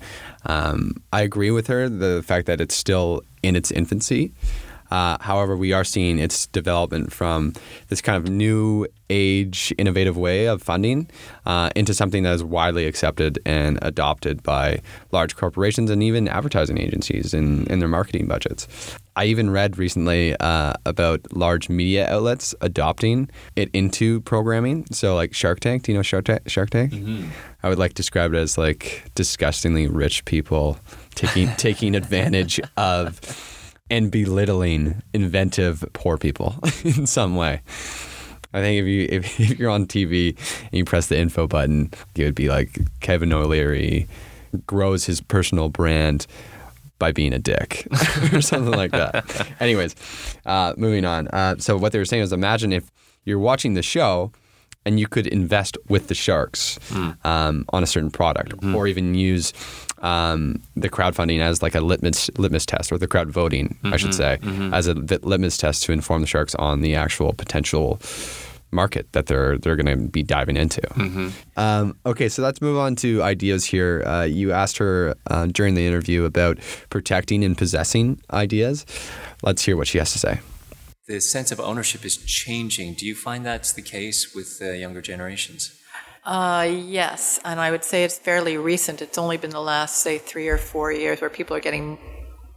Um, 0.46 0.94
I 1.12 1.22
agree 1.22 1.52
with 1.52 1.68
her 1.68 1.88
the 1.88 2.22
fact 2.22 2.46
that 2.46 2.60
it's 2.60 2.74
still 2.74 3.22
in 3.42 3.54
its 3.54 3.70
infancy. 3.70 4.32
Uh, 4.92 5.16
however, 5.22 5.56
we 5.56 5.72
are 5.72 5.84
seeing 5.84 6.18
its 6.18 6.46
development 6.48 7.10
from 7.10 7.54
this 7.88 8.02
kind 8.02 8.22
of 8.22 8.30
new 8.30 8.86
age, 9.08 9.72
innovative 9.78 10.18
way 10.18 10.44
of 10.46 10.62
funding 10.62 11.08
uh, 11.46 11.70
into 11.74 11.94
something 11.94 12.24
that 12.24 12.34
is 12.34 12.44
widely 12.44 12.86
accepted 12.86 13.38
and 13.46 13.78
adopted 13.80 14.42
by 14.42 14.82
large 15.10 15.34
corporations 15.34 15.88
and 15.88 16.02
even 16.02 16.28
advertising 16.28 16.76
agencies 16.76 17.32
in, 17.32 17.66
in 17.68 17.78
their 17.78 17.88
marketing 17.88 18.26
budgets. 18.26 18.68
I 19.16 19.24
even 19.24 19.48
read 19.50 19.78
recently 19.78 20.36
uh, 20.36 20.74
about 20.84 21.20
large 21.32 21.70
media 21.70 22.06
outlets 22.12 22.54
adopting 22.60 23.30
it 23.56 23.70
into 23.72 24.20
programming. 24.22 24.84
So, 24.92 25.14
like 25.14 25.34
Shark 25.34 25.60
Tank, 25.60 25.84
do 25.84 25.92
you 25.92 25.98
know 25.98 26.02
Shark 26.02 26.26
Tank? 26.26 26.42
Shark 26.48 26.68
Tank? 26.68 26.92
I 27.62 27.70
would 27.70 27.78
like 27.78 27.92
to 27.92 27.94
describe 27.94 28.34
it 28.34 28.38
as 28.38 28.58
like 28.58 29.10
disgustingly 29.14 29.86
rich 29.86 30.26
people 30.26 30.78
taking 31.14 31.48
taking 31.56 31.94
advantage 31.94 32.60
of 32.76 33.20
and 33.92 34.10
belittling 34.10 35.02
inventive 35.12 35.84
poor 35.92 36.16
people 36.16 36.56
in 36.82 37.06
some 37.06 37.36
way. 37.36 37.60
I 38.54 38.60
think 38.60 38.80
if 38.80 38.86
you 38.86 39.06
if, 39.10 39.40
if 39.52 39.58
you're 39.58 39.70
on 39.70 39.86
TV 39.86 40.36
and 40.62 40.72
you 40.72 40.84
press 40.84 41.06
the 41.06 41.18
info 41.18 41.46
button, 41.46 41.92
it 42.16 42.24
would 42.24 42.34
be 42.34 42.48
like 42.48 42.78
Kevin 43.00 43.32
O'Leary 43.32 44.08
grows 44.66 45.04
his 45.04 45.20
personal 45.20 45.68
brand 45.68 46.26
by 46.98 47.12
being 47.12 47.32
a 47.34 47.38
dick 47.38 47.86
or 48.32 48.40
something 48.40 48.72
like 48.72 48.92
that. 48.92 49.46
Anyways, 49.60 49.94
uh, 50.46 50.72
moving 50.76 51.04
on. 51.04 51.28
Uh, 51.28 51.56
so 51.58 51.76
what 51.76 51.92
they 51.92 51.98
were 51.98 52.04
saying 52.04 52.22
is, 52.22 52.32
imagine 52.32 52.72
if 52.72 52.90
you're 53.24 53.38
watching 53.38 53.74
the 53.74 53.82
show 53.82 54.32
and 54.84 54.98
you 54.98 55.06
could 55.06 55.26
invest 55.26 55.76
with 55.88 56.08
the 56.08 56.14
sharks 56.14 56.78
um, 57.24 57.64
on 57.72 57.82
a 57.82 57.86
certain 57.86 58.10
product, 58.10 58.54
or 58.74 58.86
even 58.86 59.14
use 59.14 59.52
um, 59.98 60.60
the 60.76 60.88
crowdfunding 60.88 61.40
as 61.40 61.62
like 61.62 61.74
a 61.76 61.80
litmus 61.80 62.30
litmus 62.36 62.66
test, 62.66 62.90
or 62.92 62.98
the 62.98 63.06
crowd 63.06 63.30
voting, 63.30 63.78
I 63.84 63.96
should 63.96 64.14
say, 64.14 64.38
as 64.72 64.86
a 64.88 64.94
litmus 64.94 65.56
test 65.56 65.84
to 65.84 65.92
inform 65.92 66.20
the 66.22 66.26
sharks 66.26 66.54
on 66.56 66.80
the 66.80 66.94
actual 66.96 67.32
potential 67.32 68.00
market 68.74 69.06
that 69.12 69.26
they're 69.26 69.58
they're 69.58 69.76
going 69.76 69.86
to 69.98 70.08
be 70.08 70.22
diving 70.22 70.56
into. 70.56 70.80
Um, 71.56 71.96
okay, 72.06 72.28
so 72.30 72.42
let's 72.42 72.60
move 72.62 72.78
on 72.78 72.96
to 72.96 73.22
ideas 73.22 73.64
here. 73.66 74.02
Uh, 74.06 74.22
you 74.24 74.50
asked 74.52 74.78
her 74.78 75.14
uh, 75.26 75.46
during 75.46 75.74
the 75.74 75.86
interview 75.86 76.24
about 76.24 76.58
protecting 76.90 77.44
and 77.44 77.56
possessing 77.56 78.18
ideas. 78.32 78.86
Let's 79.42 79.62
hear 79.64 79.76
what 79.76 79.86
she 79.88 79.98
has 79.98 80.12
to 80.12 80.18
say. 80.18 80.40
The 81.08 81.20
sense 81.20 81.50
of 81.50 81.58
ownership 81.58 82.04
is 82.04 82.16
changing. 82.16 82.94
Do 82.94 83.06
you 83.06 83.14
find 83.14 83.44
that's 83.44 83.72
the 83.72 83.82
case 83.82 84.34
with 84.34 84.60
the 84.60 84.76
younger 84.76 85.02
generations? 85.02 85.76
Uh, 86.24 86.68
yes, 86.70 87.40
and 87.44 87.58
I 87.58 87.72
would 87.72 87.82
say 87.82 88.04
it's 88.04 88.16
fairly 88.16 88.56
recent. 88.56 89.02
It's 89.02 89.18
only 89.18 89.36
been 89.36 89.50
the 89.50 89.60
last, 89.60 89.96
say, 89.96 90.18
three 90.18 90.46
or 90.46 90.58
four 90.58 90.92
years 90.92 91.20
where 91.20 91.30
people 91.30 91.56
are 91.56 91.60
getting 91.60 91.98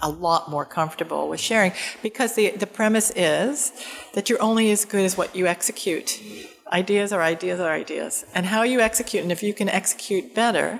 a 0.01 0.09
lot 0.09 0.51
more 0.51 0.65
comfortable 0.65 1.27
with 1.27 1.39
sharing 1.39 1.71
because 2.03 2.35
the, 2.35 2.51
the 2.51 2.67
premise 2.67 3.11
is 3.15 3.71
that 4.13 4.29
you're 4.29 4.41
only 4.41 4.69
as 4.71 4.85
good 4.85 5.03
as 5.03 5.17
what 5.17 5.35
you 5.35 5.47
execute. 5.47 6.21
Ideas 6.71 7.11
are 7.11 7.23
ideas 7.23 7.59
are 7.59 7.71
ideas. 7.71 8.25
And 8.35 8.45
how 8.45 8.61
you 8.61 8.79
execute, 8.81 9.23
and 9.23 9.31
if 9.31 9.41
you 9.41 9.53
can 9.53 9.69
execute 9.69 10.35
better, 10.35 10.79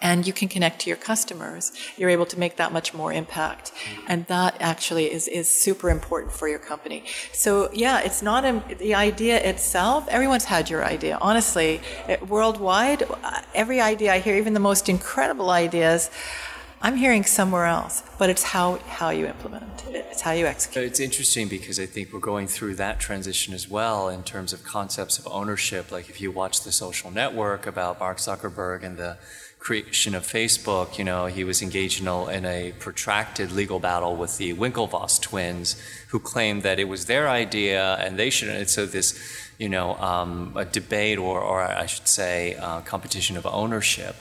and 0.00 0.26
you 0.26 0.32
can 0.32 0.48
connect 0.48 0.80
to 0.82 0.90
your 0.90 0.96
customers, 0.96 1.72
you're 1.96 2.10
able 2.10 2.26
to 2.26 2.38
make 2.38 2.56
that 2.56 2.72
much 2.72 2.94
more 2.94 3.12
impact. 3.12 3.72
And 4.06 4.26
that 4.26 4.56
actually 4.60 5.12
is, 5.12 5.28
is 5.28 5.48
super 5.48 5.90
important 5.90 6.32
for 6.32 6.48
your 6.48 6.58
company. 6.58 7.04
So, 7.32 7.70
yeah, 7.72 8.00
it's 8.00 8.22
not 8.22 8.44
a, 8.44 8.62
the 8.78 8.94
idea 8.94 9.40
itself. 9.40 10.08
Everyone's 10.08 10.44
had 10.44 10.70
your 10.70 10.84
idea. 10.84 11.18
Honestly, 11.20 11.80
eh, 12.08 12.16
worldwide, 12.26 13.02
uh, 13.02 13.42
every 13.54 13.80
idea 13.80 14.12
I 14.12 14.18
hear, 14.20 14.36
even 14.36 14.54
the 14.54 14.60
most 14.60 14.88
incredible 14.88 15.50
ideas, 15.50 16.10
I'm 16.82 16.96
hearing 16.96 17.24
somewhere 17.24 17.66
else. 17.66 18.02
But 18.18 18.30
it's 18.30 18.42
how, 18.42 18.76
how 18.88 19.10
you 19.10 19.26
implement 19.26 19.84
it, 19.88 20.06
it's 20.10 20.22
how 20.22 20.32
you 20.32 20.46
execute. 20.46 20.84
It's 20.84 21.00
interesting 21.00 21.48
because 21.48 21.78
I 21.78 21.86
think 21.86 22.12
we're 22.12 22.20
going 22.20 22.46
through 22.46 22.76
that 22.76 23.00
transition 23.00 23.52
as 23.52 23.68
well 23.68 24.08
in 24.08 24.22
terms 24.22 24.52
of 24.52 24.64
concepts 24.64 25.18
of 25.18 25.26
ownership. 25.30 25.92
Like 25.92 26.08
if 26.08 26.20
you 26.20 26.30
watch 26.30 26.62
The 26.62 26.72
Social 26.72 27.10
Network 27.10 27.66
about 27.66 28.00
Mark 28.00 28.18
Zuckerberg 28.18 28.82
and 28.82 28.96
the 28.96 29.18
creation 29.60 30.14
of 30.14 30.26
Facebook, 30.26 30.98
you 30.98 31.04
know, 31.04 31.26
he 31.26 31.44
was 31.44 31.60
engaged 31.60 32.00
in 32.00 32.08
a, 32.08 32.26
in 32.28 32.44
a 32.46 32.72
protracted 32.78 33.52
legal 33.52 33.78
battle 33.78 34.16
with 34.16 34.38
the 34.38 34.54
Winklevoss 34.54 35.20
twins, 35.20 35.80
who 36.08 36.18
claimed 36.18 36.62
that 36.62 36.80
it 36.80 36.88
was 36.88 37.04
their 37.06 37.28
idea 37.28 37.96
and 37.96 38.18
they 38.18 38.30
should. 38.30 38.48
And 38.48 38.68
so 38.68 38.86
this, 38.86 39.18
you 39.58 39.68
know, 39.68 39.94
um, 39.96 40.54
a 40.56 40.64
debate 40.64 41.18
or, 41.18 41.40
or 41.40 41.60
I 41.60 41.86
should 41.86 42.08
say, 42.08 42.56
uh, 42.56 42.80
competition 42.80 43.36
of 43.36 43.46
ownership 43.46 44.16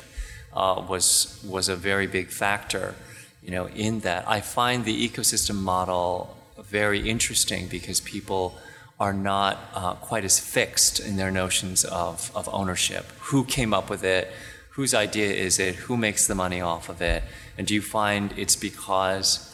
uh, 0.53 0.85
was 0.87 1.41
was 1.47 1.69
a 1.69 1.75
very 1.75 2.07
big 2.07 2.27
factor, 2.27 2.95
you 3.41 3.51
know, 3.51 3.67
in 3.69 4.01
that. 4.01 4.27
I 4.27 4.41
find 4.41 4.83
the 4.83 5.09
ecosystem 5.09 5.55
model 5.55 6.35
very 6.57 7.09
interesting 7.09 7.67
because 7.67 8.01
people 8.01 8.57
are 8.99 9.13
not 9.13 9.57
uh, 9.73 9.93
quite 9.93 10.25
as 10.25 10.39
fixed 10.39 10.99
in 10.99 11.15
their 11.15 11.31
notions 11.31 11.85
of, 11.85 12.31
of 12.35 12.49
ownership. 12.51 13.05
Who 13.19 13.45
came 13.45 13.73
up 13.73 13.89
with 13.89 14.03
it? 14.03 14.29
Whose 14.71 14.93
idea 14.93 15.31
is 15.33 15.59
it? 15.59 15.75
Who 15.75 15.97
makes 15.97 16.27
the 16.27 16.35
money 16.35 16.61
off 16.61 16.89
of 16.89 17.01
it? 17.01 17.23
And 17.57 17.67
do 17.67 17.73
you 17.73 17.81
find 17.81 18.33
it's 18.37 18.55
because 18.55 19.45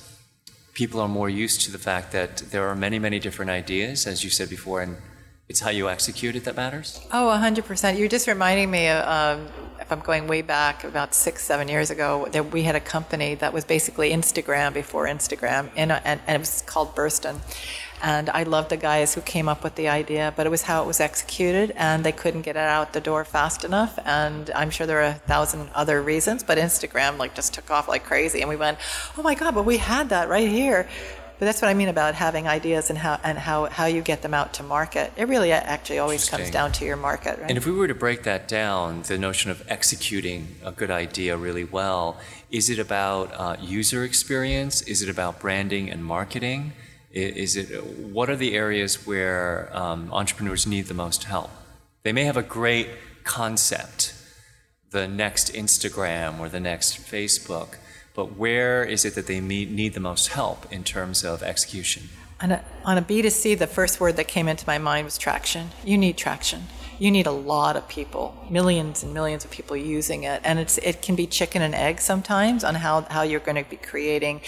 people 0.73 0.99
are 0.99 1.07
more 1.07 1.29
used 1.29 1.61
to 1.61 1.71
the 1.71 1.79
fact 1.79 2.11
that 2.11 2.37
there 2.51 2.67
are 2.67 2.75
many, 2.75 2.99
many 2.99 3.17
different 3.17 3.49
ideas, 3.49 4.05
as 4.05 4.23
you 4.23 4.29
said 4.29 4.49
before, 4.49 4.81
and 4.81 4.97
it's 5.47 5.61
how 5.61 5.69
you 5.69 5.89
execute 5.89 6.35
it 6.35 6.43
that 6.43 6.55
matters? 6.55 6.99
Oh, 7.11 7.27
100%. 7.27 7.97
You're 7.97 8.09
just 8.09 8.27
reminding 8.27 8.69
me, 8.69 8.87
of, 8.89 9.07
um, 9.07 9.47
if 9.79 9.91
I'm 9.91 10.01
going 10.01 10.27
way 10.27 10.41
back, 10.41 10.83
about 10.83 11.13
six, 11.15 11.43
seven 11.43 11.67
years 11.67 11.89
ago, 11.91 12.27
that 12.31 12.51
we 12.51 12.63
had 12.63 12.75
a 12.75 12.79
company 12.79 13.35
that 13.35 13.53
was 13.53 13.63
basically 13.63 14.11
Instagram 14.11 14.73
before 14.73 15.05
Instagram, 15.05 15.69
and, 15.75 15.91
and, 15.91 16.19
and 16.27 16.35
it 16.35 16.39
was 16.39 16.61
called 16.63 16.95
Burston. 16.95 17.39
And 18.05 18.29
I 18.29 18.43
love 18.43 18.69
the 18.69 18.77
guys 18.77 19.15
who 19.15 19.21
came 19.21 19.49
up 19.49 19.63
with 19.63 19.73
the 19.73 19.87
idea, 19.87 20.31
but 20.35 20.45
it 20.45 20.51
was 20.51 20.61
how 20.61 20.83
it 20.83 20.85
was 20.85 20.99
executed, 20.99 21.73
and 21.75 22.03
they 22.03 22.11
couldn't 22.11 22.43
get 22.43 22.55
it 22.55 22.59
out 22.59 22.93
the 22.93 23.01
door 23.01 23.25
fast 23.25 23.63
enough. 23.63 23.97
And 24.05 24.51
I'm 24.51 24.69
sure 24.69 24.85
there 24.85 24.99
are 24.99 25.13
a 25.17 25.21
thousand 25.25 25.71
other 25.73 26.03
reasons, 26.03 26.43
but 26.43 26.59
Instagram 26.59 27.17
like 27.17 27.33
just 27.33 27.55
took 27.55 27.71
off 27.71 27.87
like 27.87 28.03
crazy, 28.03 28.41
and 28.41 28.49
we 28.49 28.57
went, 28.57 28.77
"Oh 29.17 29.23
my 29.23 29.33
God!" 29.33 29.55
But 29.55 29.65
we 29.65 29.77
had 29.77 30.09
that 30.09 30.29
right 30.29 30.47
here. 30.47 30.87
But 31.39 31.47
that's 31.47 31.61
what 31.63 31.67
I 31.67 31.73
mean 31.73 31.89
about 31.89 32.13
having 32.13 32.47
ideas 32.47 32.91
and 32.91 32.99
how 32.99 33.19
and 33.23 33.39
how, 33.39 33.65
how 33.65 33.87
you 33.87 34.03
get 34.03 34.21
them 34.21 34.35
out 34.35 34.53
to 34.53 34.63
market. 34.63 35.11
It 35.17 35.27
really 35.27 35.51
actually 35.51 35.97
always 35.97 36.29
comes 36.29 36.51
down 36.51 36.73
to 36.73 36.85
your 36.85 36.97
market, 36.97 37.39
right? 37.39 37.49
And 37.49 37.57
if 37.57 37.65
we 37.65 37.71
were 37.71 37.87
to 37.87 37.95
break 37.95 38.21
that 38.23 38.47
down, 38.47 39.01
the 39.01 39.17
notion 39.17 39.49
of 39.49 39.65
executing 39.67 40.55
a 40.63 40.71
good 40.71 40.91
idea 40.91 41.35
really 41.35 41.65
well, 41.65 42.17
is 42.51 42.69
it 42.69 42.77
about 42.77 43.33
uh, 43.33 43.57
user 43.59 44.03
experience? 44.03 44.83
Is 44.83 45.01
it 45.01 45.09
about 45.09 45.39
branding 45.39 45.89
and 45.89 46.05
marketing? 46.05 46.73
Is 47.15 47.55
it 47.55 47.67
what 48.11 48.29
are 48.29 48.35
the 48.35 48.55
areas 48.55 49.07
where 49.07 49.69
um, 49.71 50.11
entrepreneurs 50.11 50.67
need 50.67 50.87
the 50.87 50.93
most 50.93 51.23
help? 51.23 51.49
They 52.03 52.11
may 52.11 52.25
have 52.25 52.35
a 52.35 52.43
great 52.43 52.89
concept, 53.23 54.13
the 54.91 55.07
next 55.07 55.53
Instagram 55.53 56.39
or 56.39 56.49
the 56.49 56.59
next 56.59 56.97
Facebook, 56.97 57.77
but 58.13 58.35
where 58.37 58.83
is 58.83 59.05
it 59.05 59.15
that 59.15 59.27
they 59.27 59.39
need, 59.39 59.93
the 59.93 59.99
most 60.01 60.27
help 60.29 60.71
in 60.71 60.83
terms 60.83 61.23
of 61.23 61.41
execution? 61.41 62.09
On 62.41 62.51
a, 62.51 62.63
on 62.83 62.97
a 62.97 63.01
B2C, 63.01 63.57
the 63.57 63.67
first 63.67 64.01
word 64.01 64.17
that 64.17 64.27
came 64.27 64.49
into 64.49 64.65
my 64.67 64.77
mind 64.77 65.05
was 65.05 65.17
traction. 65.17 65.69
You 65.85 65.97
need 65.97 66.17
traction. 66.17 66.67
You 66.97 67.11
need 67.11 67.27
a 67.27 67.31
lot 67.31 67.75
of 67.75 67.87
people, 67.87 68.35
millions 68.49 69.03
and 69.03 69.13
millions 69.13 69.43
of 69.45 69.51
people 69.51 69.75
using 69.75 70.23
it, 70.23 70.41
and 70.43 70.59
it's 70.59 70.77
it 70.77 71.01
can 71.01 71.15
be 71.15 71.27
chicken 71.27 71.61
and 71.61 71.75
egg 71.75 71.99
sometimes 71.99 72.63
on 72.63 72.75
how, 72.75 73.01
how 73.01 73.23
you're 73.23 73.39
going 73.39 73.61
to 73.61 73.69
be 73.69 73.77
creating 73.77 74.41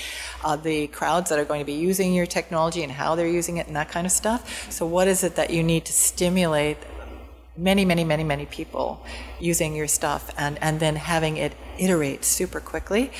uh, 0.43 0.55
the 0.55 0.87
crowds 0.87 1.29
that 1.29 1.39
are 1.39 1.45
going 1.45 1.59
to 1.59 1.65
be 1.65 1.73
using 1.73 2.13
your 2.13 2.25
technology 2.25 2.83
and 2.83 2.91
how 2.91 3.15
they're 3.15 3.27
using 3.27 3.57
it 3.57 3.67
and 3.67 3.75
that 3.75 3.89
kind 3.89 4.05
of 4.05 4.11
stuff. 4.11 4.71
So, 4.71 4.85
what 4.85 5.07
is 5.07 5.23
it 5.23 5.35
that 5.35 5.49
you 5.49 5.63
need 5.63 5.85
to 5.85 5.93
stimulate 5.93 6.77
many, 7.57 7.85
many, 7.85 8.03
many, 8.03 8.23
many 8.23 8.45
people 8.45 9.03
using 9.39 9.75
your 9.75 9.87
stuff 9.87 10.31
and, 10.37 10.57
and 10.61 10.79
then 10.79 10.95
having 10.95 11.37
it 11.37 11.53
iterate 11.79 12.23
super 12.23 12.59
quickly. 12.59 13.11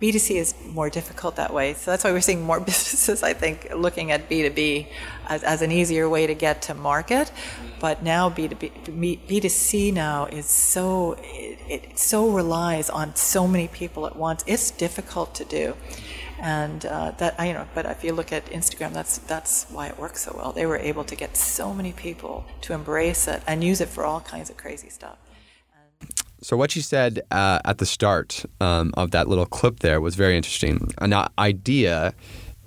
B2C 0.00 0.36
is 0.36 0.54
more 0.66 0.90
difficult 0.90 1.36
that 1.36 1.54
way. 1.54 1.72
So 1.72 1.90
that's 1.90 2.04
why 2.04 2.12
we're 2.12 2.20
seeing 2.20 2.42
more 2.42 2.60
businesses, 2.70 3.22
I 3.22 3.32
think, 3.32 3.68
looking 3.74 4.12
at 4.12 4.28
B2B 4.28 4.88
as, 5.28 5.42
as 5.42 5.62
an 5.62 5.72
easier 5.72 6.08
way 6.08 6.26
to 6.26 6.34
get 6.34 6.62
to 6.62 6.74
market. 6.74 7.32
But 7.80 8.02
now 8.02 8.28
B2B, 8.28 9.26
B2C 9.26 9.94
now 9.94 10.26
is 10.26 10.46
so, 10.46 11.16
it, 11.20 11.58
it 11.68 11.98
so 11.98 12.28
relies 12.28 12.90
on 12.90 13.16
so 13.16 13.48
many 13.48 13.68
people 13.68 14.06
at 14.06 14.16
once. 14.16 14.44
It's 14.46 14.70
difficult 14.70 15.34
to 15.36 15.44
do. 15.44 15.74
And 16.38 16.84
uh, 16.84 17.12
that, 17.12 17.34
you 17.46 17.54
know, 17.54 17.66
but 17.74 17.86
if 17.86 18.04
you 18.04 18.12
look 18.12 18.30
at 18.30 18.44
Instagram, 18.46 18.92
that's, 18.92 19.16
that's 19.16 19.64
why 19.70 19.86
it 19.86 19.98
works 19.98 20.24
so 20.24 20.34
well. 20.36 20.52
They 20.52 20.66
were 20.66 20.76
able 20.76 21.04
to 21.04 21.16
get 21.16 21.38
so 21.38 21.72
many 21.72 21.92
people 21.92 22.44
to 22.62 22.74
embrace 22.74 23.26
it 23.26 23.42
and 23.46 23.64
use 23.64 23.80
it 23.80 23.88
for 23.88 24.04
all 24.04 24.20
kinds 24.20 24.50
of 24.50 24.58
crazy 24.58 24.90
stuff. 24.90 25.16
So 26.46 26.56
what 26.56 26.76
you 26.76 26.82
said 26.82 27.22
uh, 27.32 27.58
at 27.64 27.78
the 27.78 27.86
start 27.86 28.44
um, 28.60 28.94
of 28.96 29.10
that 29.10 29.26
little 29.26 29.46
clip 29.46 29.80
there 29.80 30.00
was 30.00 30.14
very 30.14 30.36
interesting. 30.36 30.94
An 30.98 31.12
idea 31.40 32.14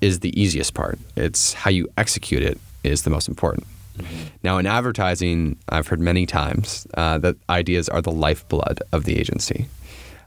is 0.02 0.20
the 0.20 0.38
easiest 0.38 0.74
part. 0.74 1.00
It's 1.16 1.54
how 1.54 1.72
you 1.72 1.88
execute 1.96 2.44
it 2.44 2.60
is 2.84 3.04
the 3.04 3.10
most 3.10 3.30
important. 3.30 3.66
Mm-hmm. 3.98 4.26
Now, 4.44 4.58
in 4.58 4.66
advertising, 4.66 5.56
I've 5.70 5.88
heard 5.88 6.02
many 6.02 6.26
times 6.26 6.88
uh, 6.96 7.20
that 7.20 7.38
ideas 7.50 7.88
are 7.88 8.02
the 8.02 8.12
lifeblood 8.12 8.84
of 8.92 9.06
the 9.06 9.18
agency. 9.18 9.70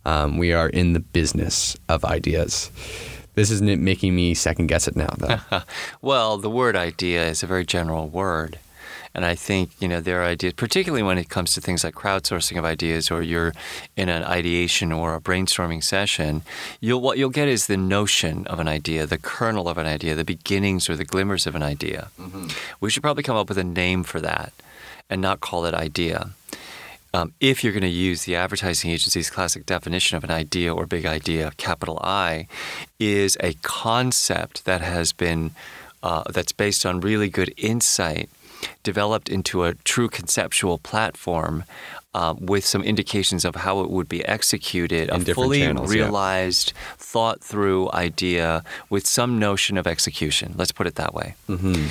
Um, 0.06 0.38
we 0.38 0.54
are 0.54 0.70
in 0.70 0.94
the 0.94 1.00
business 1.00 1.76
of 1.90 2.06
ideas. 2.06 2.70
This 3.34 3.50
isn't 3.50 3.82
making 3.82 4.16
me 4.16 4.32
second 4.32 4.68
guess 4.68 4.88
it 4.88 4.96
now, 4.96 5.14
though. 5.18 5.60
well, 6.00 6.38
the 6.38 6.48
word 6.48 6.74
idea 6.74 7.26
is 7.26 7.42
a 7.42 7.46
very 7.46 7.66
general 7.66 8.08
word. 8.08 8.58
And 9.14 9.24
I 9.24 9.34
think, 9.34 9.70
you 9.78 9.88
know, 9.88 10.00
there 10.00 10.22
are 10.22 10.26
ideas, 10.26 10.54
particularly 10.54 11.02
when 11.02 11.18
it 11.18 11.28
comes 11.28 11.52
to 11.54 11.60
things 11.60 11.84
like 11.84 11.94
crowdsourcing 11.94 12.58
of 12.58 12.64
ideas 12.64 13.10
or 13.10 13.22
you're 13.22 13.52
in 13.96 14.08
an 14.08 14.24
ideation 14.24 14.90
or 14.90 15.14
a 15.14 15.20
brainstorming 15.20 15.84
session, 15.84 16.42
you'll, 16.80 17.00
what 17.00 17.18
you'll 17.18 17.30
get 17.30 17.48
is 17.48 17.66
the 17.66 17.76
notion 17.76 18.46
of 18.46 18.58
an 18.58 18.68
idea, 18.68 19.06
the 19.06 19.18
kernel 19.18 19.68
of 19.68 19.76
an 19.76 19.86
idea, 19.86 20.14
the 20.14 20.24
beginnings 20.24 20.88
or 20.88 20.96
the 20.96 21.04
glimmers 21.04 21.46
of 21.46 21.54
an 21.54 21.62
idea. 21.62 22.08
Mm-hmm. 22.18 22.48
We 22.80 22.90
should 22.90 23.02
probably 23.02 23.22
come 23.22 23.36
up 23.36 23.48
with 23.48 23.58
a 23.58 23.64
name 23.64 24.02
for 24.02 24.20
that 24.20 24.52
and 25.10 25.20
not 25.20 25.40
call 25.40 25.66
it 25.66 25.74
idea. 25.74 26.30
Um, 27.14 27.34
if 27.40 27.62
you're 27.62 27.74
going 27.74 27.82
to 27.82 27.88
use 27.88 28.24
the 28.24 28.36
advertising 28.36 28.90
agency's 28.90 29.28
classic 29.28 29.66
definition 29.66 30.16
of 30.16 30.24
an 30.24 30.30
idea 30.30 30.74
or 30.74 30.86
big 30.86 31.04
idea, 31.04 31.52
capital 31.58 32.00
I, 32.02 32.46
is 32.98 33.36
a 33.40 33.52
concept 33.60 34.64
that 34.64 34.80
has 34.80 35.12
been 35.12 35.50
uh, 36.02 36.24
that's 36.30 36.52
based 36.52 36.86
on 36.86 37.00
really 37.00 37.28
good 37.28 37.52
insight 37.58 38.30
developed 38.82 39.28
into 39.28 39.64
a 39.64 39.74
true 39.74 40.08
conceptual 40.08 40.78
platform 40.78 41.64
uh, 42.14 42.34
with 42.38 42.64
some 42.64 42.82
indications 42.82 43.44
of 43.44 43.54
how 43.56 43.80
it 43.80 43.90
would 43.90 44.08
be 44.08 44.24
executed, 44.26 45.08
In 45.08 45.22
a 45.22 45.34
fully 45.34 45.72
realized, 45.72 46.72
yeah. 46.74 46.82
thought 46.98 47.40
through 47.40 47.90
idea 47.92 48.62
with 48.90 49.06
some 49.06 49.38
notion 49.38 49.78
of 49.78 49.86
execution. 49.86 50.54
Let's 50.56 50.72
put 50.72 50.86
it 50.86 50.96
that 50.96 51.14
way. 51.14 51.34
Mm-hmm. 51.48 51.86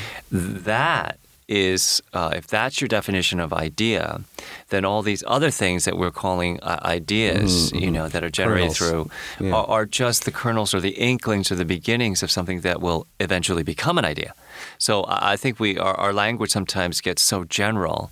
That 0.64 1.18
is, 1.48 2.02
uh, 2.14 2.32
if 2.34 2.48
that's 2.48 2.80
your 2.80 2.88
definition 2.88 3.40
of 3.40 3.52
idea, 3.52 4.22
then 4.70 4.86
all 4.86 5.02
these 5.02 5.24
other 5.28 5.52
things 5.52 5.84
that 5.86 5.98
we're 5.98 6.12
calling 6.12 6.60
uh, 6.62 6.80
ideas, 6.84 7.72
mm-hmm. 7.72 7.84
you 7.84 7.92
know, 7.92 8.08
that 8.08 8.24
are 8.24 8.30
generated 8.30 8.78
kernels. 8.78 8.78
through, 8.78 9.48
yeah. 9.48 9.54
are, 9.54 9.66
are 9.66 9.86
just 9.86 10.24
the 10.24 10.32
kernels 10.32 10.74
or 10.74 10.80
the 10.80 10.92
inklings 10.92 11.52
or 11.52 11.56
the 11.56 11.66
beginnings 11.66 12.24
of 12.24 12.32
something 12.32 12.62
that 12.62 12.80
will 12.80 13.06
eventually 13.20 13.64
become 13.64 13.98
an 13.98 14.06
idea. 14.06 14.34
So 14.82 15.06
I 15.08 15.38
think 15.38 15.60
we 15.60 15.78
our, 15.78 15.94
our 15.94 16.12
language 16.12 16.50
sometimes 16.50 17.02
gets 17.02 17.22
so 17.22 17.44
general 17.44 18.10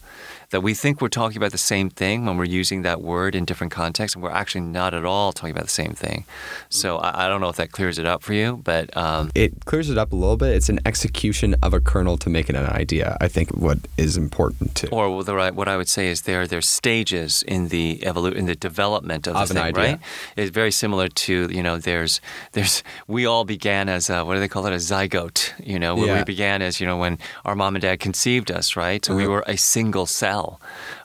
that 0.51 0.61
we 0.61 0.73
think 0.73 0.99
we're 1.01 1.09
talking 1.09 1.37
about 1.37 1.51
the 1.51 1.57
same 1.57 1.89
thing 1.89 2.25
when 2.25 2.37
we're 2.37 2.43
using 2.45 2.81
that 2.81 3.01
word 3.01 3.35
in 3.35 3.45
different 3.45 3.71
contexts, 3.71 4.15
and 4.15 4.23
we're 4.23 4.31
actually 4.31 4.61
not 4.61 4.93
at 4.93 5.05
all 5.05 5.31
talking 5.31 5.51
about 5.51 5.65
the 5.65 5.69
same 5.69 5.93
thing. 5.93 6.25
So 6.69 6.97
I, 6.97 7.25
I 7.25 7.27
don't 7.27 7.39
know 7.41 7.49
if 7.49 7.55
that 7.57 7.71
clears 7.71 7.99
it 7.99 8.05
up 8.05 8.23
for 8.23 8.33
you, 8.33 8.59
but 8.63 8.95
um, 8.97 9.31
it 9.35 9.65
clears 9.65 9.89
it 9.89 9.97
up 9.97 10.11
a 10.11 10.15
little 10.15 10.37
bit. 10.37 10.55
It's 10.55 10.69
an 10.69 10.79
execution 10.85 11.55
of 11.61 11.73
a 11.73 11.79
kernel 11.79 12.17
to 12.17 12.29
make 12.29 12.49
it 12.49 12.55
an 12.55 12.65
idea. 12.65 13.17
I 13.21 13.27
think 13.27 13.51
what 13.55 13.77
is 13.97 14.17
important 14.17 14.75
too. 14.75 14.87
Or 14.91 15.23
the, 15.23 15.51
what 15.53 15.67
I 15.67 15.77
would 15.77 15.87
say 15.89 16.07
is 16.07 16.21
there 16.23 16.47
there's 16.47 16.67
stages 16.67 17.43
in 17.43 17.67
the 17.69 17.99
evolu- 18.03 18.33
in 18.35 18.45
the 18.45 18.55
development 18.55 19.27
of, 19.27 19.35
of 19.35 19.47
the 19.49 19.53
thing, 19.53 19.63
idea. 19.63 19.83
right? 19.83 19.99
It's 20.35 20.51
very 20.51 20.71
similar 20.71 21.07
to 21.09 21.33
you 21.51 21.61
know 21.63 21.77
there's 21.77 22.21
there's 22.53 22.83
we 23.07 23.25
all 23.25 23.45
began 23.45 23.87
as 23.89 24.09
a, 24.09 24.25
what 24.25 24.33
do 24.35 24.39
they 24.39 24.47
call 24.47 24.65
it 24.65 24.73
a 24.73 24.77
zygote, 24.77 25.51
you 25.63 25.77
know, 25.79 25.95
where 25.95 26.07
yeah. 26.07 26.17
we 26.19 26.23
began 26.23 26.61
as 26.61 26.79
you 26.79 26.87
know 26.87 26.97
when 26.97 27.17
our 27.45 27.55
mom 27.55 27.75
and 27.75 27.81
dad 27.81 27.99
conceived 27.99 28.49
us, 28.51 28.75
right? 28.75 29.05
So 29.05 29.15
we 29.15 29.23
Uh-huh. 29.23 29.31
were 29.31 29.43
a 29.47 29.57
single 29.57 30.05
cell, 30.05 30.38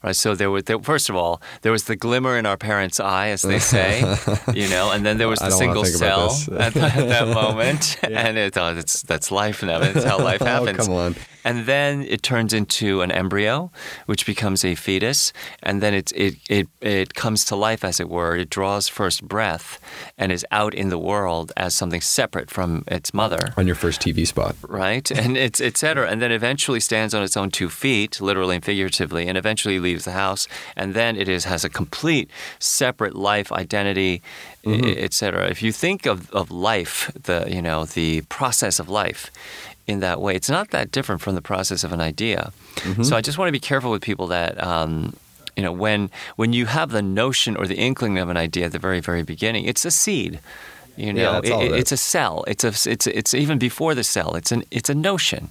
right? 0.05 0.16
So 0.16 0.35
there 0.35 0.51
was 0.51 0.64
there, 0.64 0.79
first 0.81 1.09
of 1.11 1.16
all 1.16 1.40
there 1.62 1.73
was 1.73 1.85
the 1.85 1.97
glimmer 1.97 2.35
in 2.40 2.47
our 2.47 2.57
parents' 2.57 2.99
eye, 3.01 3.29
as 3.37 3.42
they 3.42 3.59
say, 3.59 3.90
you 4.55 4.68
know, 4.68 4.90
and 4.92 5.05
then 5.07 5.16
there 5.18 5.29
was 5.29 5.40
the 5.40 5.51
single 5.51 5.85
cell 5.85 6.31
at, 6.59 6.75
that- 6.75 6.97
at 6.97 7.09
that 7.14 7.29
moment, 7.42 7.83
and 8.25 8.37
it, 8.38 8.57
oh, 8.57 8.77
it's 8.77 9.03
that's 9.03 9.31
life 9.31 9.62
now. 9.62 9.81
It's 9.83 10.05
how 10.05 10.18
life 10.31 10.40
happens. 10.40 10.79
Oh, 10.85 10.87
come 10.87 10.94
on. 11.07 11.14
And 11.47 11.66
then 11.66 12.03
it 12.14 12.23
turns 12.23 12.53
into 12.55 13.03
an 13.03 13.12
embryo, 13.12 13.70
which 14.07 14.25
becomes 14.25 14.64
a 14.64 14.75
fetus, 14.75 15.31
and 15.62 15.83
then 15.83 15.92
it 16.01 16.11
it 16.16 16.35
it 16.49 16.66
it 16.81 17.09
comes 17.14 17.44
to 17.47 17.55
life, 17.68 17.85
as 17.85 18.01
it 18.01 18.09
were. 18.09 18.35
It 18.42 18.49
draws 18.49 18.88
first 18.88 19.20
breath, 19.29 19.79
and 20.16 20.33
is 20.33 20.47
out 20.51 20.73
in 20.75 20.88
the 20.88 20.99
world 20.99 21.53
as 21.57 21.75
something 21.75 22.01
separate 22.01 22.49
from 22.51 22.85
its 22.88 23.12
mother 23.12 23.53
On 23.59 23.66
your 23.66 23.77
first 23.77 24.01
TV 24.01 24.27
spot. 24.27 24.57
right? 24.66 25.11
And 25.11 25.37
it's 25.37 25.61
et 25.61 25.77
cetera. 25.77 26.09
And 26.11 26.18
then 26.23 26.33
eventually 26.33 26.81
stands 26.81 27.12
on 27.12 27.23
its 27.23 27.37
own 27.37 27.51
two 27.51 27.68
feet, 27.68 28.20
literally 28.23 28.55
and 28.57 28.64
figuratively, 28.64 29.23
and 29.28 29.38
eventually 29.38 29.78
leaves 29.78 30.04
the 30.04 30.12
house. 30.12 30.48
And 30.76 30.94
then 30.94 31.16
it 31.16 31.28
is 31.28 31.44
has 31.44 31.64
a 31.64 31.68
complete 31.68 32.30
separate 32.58 33.14
life 33.14 33.50
identity, 33.52 34.22
Mm-hmm. 34.64 35.04
et 35.04 35.12
cetera. 35.12 35.50
If 35.50 35.62
you 35.62 35.72
think 35.72 36.06
of, 36.06 36.30
of 36.30 36.50
life, 36.50 37.12
the 37.24 37.44
you 37.54 37.60
know 37.60 37.84
the 37.84 38.22
process 38.28 38.80
of 38.80 38.88
life. 38.88 39.30
In 39.87 40.00
that 40.00 40.18
way, 40.22 40.34
it's 40.34 40.48
not 40.48 40.70
that 40.70 40.90
different 40.90 41.20
from 41.20 41.34
the 41.34 41.42
process 41.42 41.84
of 41.84 41.92
an 41.92 42.00
idea. 42.00 42.50
Mm-hmm. 42.76 43.02
So 43.02 43.14
I 43.14 43.20
just 43.20 43.37
want 43.37 43.48
to 43.48 43.52
be 43.52 43.60
careful 43.60 43.90
with 43.90 44.00
people 44.00 44.26
that 44.28 44.56
um, 44.64 45.12
you 45.56 45.62
know 45.62 45.72
when 45.72 46.10
when 46.37 46.54
you 46.54 46.64
have 46.66 46.88
the 46.92 47.02
notion 47.02 47.56
or 47.56 47.66
the 47.66 47.76
inkling 47.76 48.16
of 48.18 48.30
an 48.30 48.38
idea 48.38 48.64
at 48.64 48.72
the 48.72 48.78
very 48.78 49.00
very 49.00 49.22
beginning, 49.22 49.66
it's 49.66 49.84
a 49.84 49.90
seed. 49.90 50.40
You 50.96 51.12
know, 51.12 51.22
all 51.50 51.62
it- 51.62 51.66
it 51.66 51.80
it's 51.80 51.92
a 51.92 51.96
cell. 51.96 52.44
It's 52.46 52.64
a 52.64 52.72
it's 52.90 53.07
it's 53.07 53.35
even 53.35 53.59
before 53.59 53.94
the 53.94 54.04
cell. 54.04 54.35
It's 54.37 54.52
an 54.52 54.62
it's 54.70 54.88
a 54.90 54.94
notion. 54.94 55.48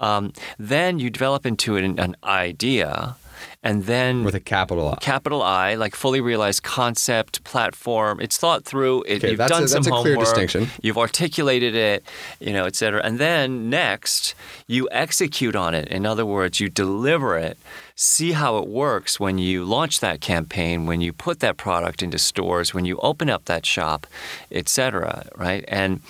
Um, 0.00 0.32
then 0.58 0.98
you 0.98 1.10
develop 1.10 1.44
into 1.46 1.76
an, 1.76 1.98
an 1.98 2.16
idea, 2.24 3.16
and 3.62 3.84
then 3.84 4.24
With 4.24 4.34
a 4.34 4.40
capital 4.40 4.88
I. 4.90 4.96
capital 4.96 5.42
I, 5.42 5.74
like 5.74 5.94
fully 5.94 6.20
realized 6.20 6.62
concept, 6.62 7.42
platform. 7.44 8.20
It's 8.20 8.36
thought 8.38 8.64
through. 8.64 9.02
It, 9.04 9.16
Okay, 9.18 9.30
you've 9.30 9.38
that's 9.38 9.52
done 9.52 9.64
a- 9.64 9.68
some 9.68 9.82
that's 9.82 9.86
a 9.88 9.90
clear 10.02 10.14
homework. 10.14 10.26
distinction. 10.26 10.68
You've 10.82 10.98
articulated 10.98 11.74
it, 11.74 12.04
you 12.40 12.52
know, 12.52 12.64
et 12.66 12.76
cetera. 12.76 13.00
And 13.02 13.18
then 13.18 13.68
next, 13.70 14.34
you 14.66 14.88
execute 14.92 15.56
on 15.56 15.74
it. 15.74 15.88
In 15.88 16.06
other 16.06 16.24
words, 16.26 16.60
you 16.60 16.68
deliver 16.68 17.36
it. 17.36 17.58
See 17.96 18.30
how 18.32 18.58
it 18.58 18.68
works 18.68 19.18
when 19.18 19.38
you 19.38 19.64
launch 19.64 19.98
that 20.00 20.20
campaign, 20.20 20.86
when 20.86 21.00
you 21.00 21.12
put 21.12 21.40
that 21.40 21.56
product 21.56 22.00
into 22.00 22.16
stores, 22.18 22.72
when 22.72 22.84
you 22.84 22.96
open 22.98 23.28
up 23.28 23.46
that 23.46 23.66
shop, 23.66 24.06
et 24.52 24.68
cetera, 24.68 25.26
right? 25.36 25.64
And 25.66 26.00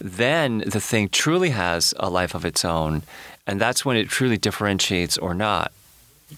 then 0.00 0.64
the 0.66 0.80
thing 0.80 1.08
truly 1.08 1.50
has 1.50 1.94
a 1.98 2.10
life 2.10 2.34
of 2.34 2.44
its 2.44 2.64
own. 2.64 3.02
And 3.46 3.60
that's 3.60 3.84
when 3.84 3.96
it 3.96 4.08
truly 4.08 4.38
differentiates 4.38 5.16
or 5.18 5.34
not 5.34 5.70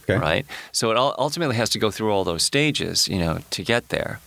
Okay. 0.02 0.18
right? 0.18 0.46
So 0.72 0.90
it 0.90 0.96
ultimately 0.96 1.56
has 1.56 1.70
to 1.70 1.78
go 1.78 1.90
through 1.90 2.12
all 2.12 2.24
those 2.24 2.42
stages, 2.42 3.08
you 3.08 3.18
know, 3.18 3.38
to 3.50 3.62
get 3.62 3.88
there. 3.88 4.20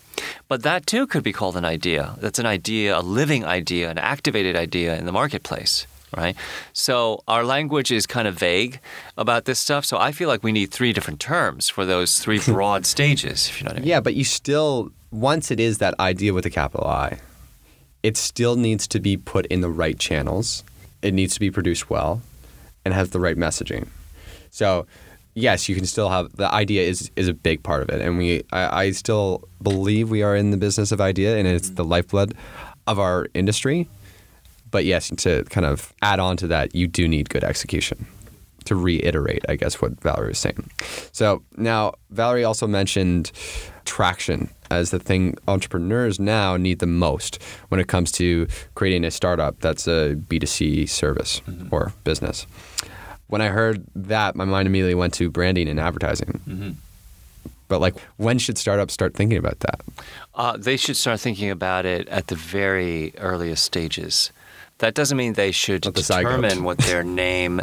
But 0.47 0.63
that 0.63 0.85
too 0.85 1.07
could 1.07 1.23
be 1.23 1.33
called 1.33 1.55
an 1.57 1.65
idea. 1.65 2.15
That's 2.19 2.39
an 2.39 2.45
idea, 2.45 2.97
a 2.97 3.01
living 3.01 3.45
idea, 3.45 3.89
an 3.89 3.97
activated 3.97 4.55
idea 4.55 4.97
in 4.97 5.05
the 5.05 5.11
marketplace, 5.11 5.87
right? 6.15 6.35
So 6.73 7.23
our 7.27 7.43
language 7.43 7.91
is 7.91 8.05
kind 8.05 8.27
of 8.27 8.35
vague 8.35 8.79
about 9.17 9.45
this 9.45 9.59
stuff. 9.59 9.85
So 9.85 9.97
I 9.97 10.11
feel 10.11 10.27
like 10.27 10.43
we 10.43 10.51
need 10.51 10.71
three 10.71 10.93
different 10.93 11.19
terms 11.19 11.69
for 11.69 11.85
those 11.85 12.19
three 12.19 12.39
broad 12.45 12.85
stages, 12.85 13.49
if 13.49 13.59
you 13.59 13.65
know 13.65 13.69
what 13.69 13.77
I 13.77 13.79
mean. 13.79 13.89
Yeah, 13.89 13.99
but 13.99 14.13
you 14.15 14.23
still, 14.23 14.91
once 15.11 15.51
it 15.51 15.59
is 15.59 15.77
that 15.77 15.99
idea 15.99 16.33
with 16.33 16.45
a 16.45 16.49
capital 16.49 16.87
I, 16.87 17.19
it 18.03 18.17
still 18.17 18.55
needs 18.55 18.87
to 18.87 18.99
be 18.99 19.15
put 19.15 19.45
in 19.47 19.61
the 19.61 19.69
right 19.69 19.97
channels. 19.97 20.63
It 21.01 21.13
needs 21.13 21.33
to 21.35 21.39
be 21.39 21.51
produced 21.51 21.89
well 21.89 22.21
and 22.83 22.93
has 22.93 23.11
the 23.11 23.19
right 23.19 23.37
messaging. 23.37 23.87
So 24.49 24.85
yes, 25.33 25.69
you 25.69 25.75
can 25.75 25.85
still 25.85 26.09
have 26.09 26.35
the 26.35 26.51
idea 26.53 26.83
is 26.83 27.11
is 27.15 27.27
a 27.27 27.33
big 27.33 27.63
part 27.63 27.81
of 27.81 27.89
it, 27.89 28.01
and 28.01 28.17
we 28.17 28.43
I, 28.51 28.83
I 28.83 28.91
still 28.91 29.47
believe 29.61 30.09
we 30.09 30.23
are 30.23 30.35
in 30.35 30.51
the 30.51 30.57
business 30.57 30.91
of 30.91 31.01
idea, 31.01 31.37
and 31.37 31.47
it's 31.47 31.69
the 31.69 31.83
mm-hmm. 31.83 31.91
lifeblood 31.91 32.33
of 32.87 32.99
our 32.99 33.27
industry. 33.33 33.87
But 34.69 34.85
yes, 34.85 35.11
to 35.17 35.43
kind 35.45 35.65
of 35.65 35.93
add 36.01 36.19
on 36.19 36.37
to 36.37 36.47
that, 36.47 36.73
you 36.73 36.87
do 36.87 37.07
need 37.07 37.29
good 37.29 37.43
execution. 37.43 38.07
To 38.65 38.75
reiterate, 38.75 39.43
I 39.49 39.55
guess 39.55 39.81
what 39.81 39.99
Valerie 40.01 40.29
was 40.29 40.37
saying. 40.37 40.69
So 41.11 41.41
now 41.57 41.93
Valerie 42.11 42.43
also 42.43 42.67
mentioned 42.67 43.31
traction 43.85 44.49
as 44.69 44.91
the 44.91 44.99
thing 44.99 45.35
entrepreneurs 45.47 46.19
now 46.19 46.57
need 46.57 46.77
the 46.77 46.85
most 46.85 47.41
when 47.69 47.81
it 47.81 47.87
comes 47.87 48.11
to 48.13 48.47
creating 48.75 49.03
a 49.03 49.11
startup 49.11 49.59
that's 49.59 49.87
a 49.87 50.15
B2C 50.27 50.87
service 50.87 51.41
mm-hmm. 51.47 51.73
or 51.73 51.91
business. 52.03 52.45
When 53.31 53.39
I 53.41 53.47
heard 53.47 53.85
that, 53.95 54.35
my 54.35 54.43
mind 54.43 54.67
immediately 54.67 54.93
went 54.93 55.13
to 55.13 55.29
branding 55.29 55.69
and 55.69 55.79
advertising. 55.79 56.75
But 57.69 57.79
like, 57.79 57.97
when 58.17 58.37
should 58.39 58.57
startups 58.57 58.93
start 58.93 59.13
thinking 59.13 59.37
about 59.37 59.61
that? 59.61 59.79
Uh, 60.35 60.57
they 60.57 60.75
should 60.75 60.97
start 60.97 61.21
thinking 61.21 61.49
about 61.49 61.85
it 61.85 62.09
at 62.09 62.27
the 62.27 62.35
very 62.35 63.13
earliest 63.19 63.63
stages. 63.63 64.33
That 64.79 64.95
doesn't 64.95 65.17
mean 65.17 65.33
they 65.33 65.53
should 65.53 65.83
the 65.83 65.91
determine 65.91 66.65
what 66.65 66.77
their 66.89 67.05
name 67.05 67.61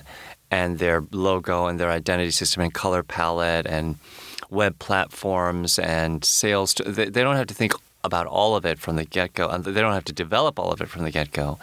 and 0.51 0.79
their 0.79 1.05
logo 1.13 1.67
and 1.67 1.79
their 1.79 1.91
identity 1.91 2.31
system 2.31 2.63
and 2.63 2.73
color 2.73 3.03
palette 3.03 3.67
and 3.67 3.97
web 4.49 4.79
platforms 4.79 5.79
and 5.79 6.25
sales. 6.25 6.73
They 6.87 7.11
don't 7.11 7.37
have 7.37 7.49
to 7.49 7.55
think 7.55 7.75
about 8.05 8.27
all 8.27 8.57
of 8.57 8.65
it 8.65 8.79
from 8.79 8.97
the 8.97 9.05
get 9.05 9.35
go. 9.35 9.55
They 9.59 9.83
don't 9.83 9.93
have 9.93 10.07
to 10.07 10.15
develop 10.15 10.59
all 10.59 10.73
of 10.73 10.81
it 10.81 10.89
from 10.89 11.03
the 11.03 11.11
get 11.11 11.31
go. 11.31 11.59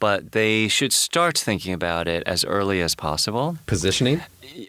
But 0.00 0.32
they 0.32 0.66
should 0.68 0.92
start 0.92 1.38
thinking 1.38 1.72
about 1.74 2.08
it 2.08 2.22
as 2.26 2.44
early 2.44 2.80
as 2.82 2.94
possible 2.94 3.56
Positioning? 3.66 4.22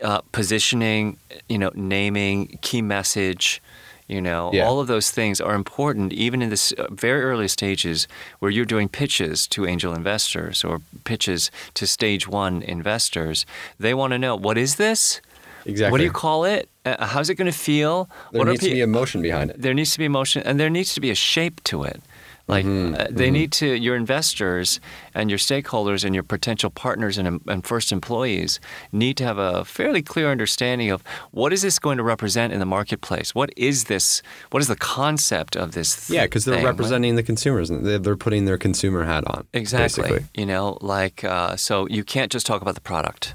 uh, 0.04 0.22
positioning, 0.32 1.18
you 1.50 1.58
know, 1.58 1.72
naming, 1.74 2.60
key 2.62 2.82
message, 2.82 3.62
you 4.08 4.20
know, 4.22 4.52
Yeah. 4.54 4.66
all 4.68 4.80
of 4.82 4.88
those 4.88 5.10
things 5.10 5.40
are 5.42 5.56
important 5.56 6.12
even 6.14 6.42
in 6.42 6.50
this 6.50 6.74
uh, 6.74 6.88
very 6.92 7.22
early 7.24 7.48
stages 7.48 8.08
where 8.40 8.52
you're 8.52 8.66
doing 8.76 8.90
pitches 8.90 9.48
to 9.48 9.66
angel 9.66 9.94
investors 9.96 10.64
or 10.66 10.82
pitches 11.06 11.50
to 11.76 11.88
stage 11.88 12.28
one 12.28 12.62
investors. 12.62 13.46
They 13.80 13.94
want 13.94 14.12
to 14.12 14.20
know 14.20 14.36
what 14.36 14.58
is 14.58 14.76
this? 14.76 15.22
Exactly. 15.66 15.92
What 15.92 15.98
do 16.00 16.04
you 16.04 16.12
call 16.12 16.44
it? 16.44 16.68
Uh, 16.86 17.06
how's 17.06 17.30
it 17.30 17.36
going 17.36 17.52
to 17.52 17.58
feel? 17.58 18.10
There 18.32 18.40
what 18.40 18.48
needs 18.50 18.64
to 18.64 18.70
pe- 18.70 18.74
be 18.74 18.82
emotion 18.82 19.22
behind 19.22 19.52
it. 19.52 19.62
there 19.62 19.74
needs 19.74 19.92
to 19.94 20.00
be 20.00 20.06
emotion 20.06 20.42
and 20.44 20.60
there 20.60 20.70
needs 20.72 20.94
to 20.96 21.00
be 21.02 21.10
a 21.12 21.16
shape 21.16 21.64
to 21.66 21.84
it. 21.84 22.02
Like 22.48 22.66
Mm-hmm. 22.66 22.96
uh, 22.96 23.06
they 23.10 23.32
need 23.32 23.52
to, 23.54 23.66
your 23.68 23.96
investors 23.96 24.80
and 25.14 25.30
your 25.30 25.40
stakeholders 25.40 26.04
and 26.04 26.14
your 26.14 26.24
potential 26.24 26.70
partners 26.70 27.18
and, 27.18 27.40
and 27.48 27.66
first 27.66 27.92
employees 27.92 28.60
need 28.92 29.18
to 29.18 29.24
have 29.24 29.38
a 29.38 29.64
fairly 29.66 30.02
clear 30.02 30.30
understanding 30.32 30.90
of 30.92 31.04
what 31.32 31.54
is 31.54 31.62
this 31.62 31.80
going 31.80 31.98
to 31.98 32.04
represent 32.04 32.52
in 32.54 32.60
the 32.60 32.66
marketplace? 32.66 33.34
What 33.36 33.52
is 33.58 33.86
this? 33.86 34.22
What 34.52 34.62
is 34.62 34.68
the 34.68 34.76
concept 34.76 35.56
of 35.56 35.72
this? 35.74 36.10
Yeah, 36.10 36.26
because 36.26 36.46
they're 36.46 36.56
thing, 36.56 36.66
right? 36.66 36.72
representing 36.72 37.16
the 37.16 37.24
consumers. 37.24 37.70
and 37.70 37.86
They're 37.86 38.00
they're 38.00 38.18
putting 38.18 38.46
their 38.46 38.58
consumer 38.58 39.06
hat 39.06 39.24
on. 39.28 39.48
Exactly. 39.54 40.04
Basically. 40.04 40.26
You 40.36 40.46
know, 40.46 40.78
like 40.82 41.24
uh, 41.24 41.56
so 41.56 41.88
you 41.88 42.04
can't 42.04 42.32
just 42.32 42.46
talk 42.46 42.62
about 42.62 42.76
the 42.76 42.82
product. 42.82 43.34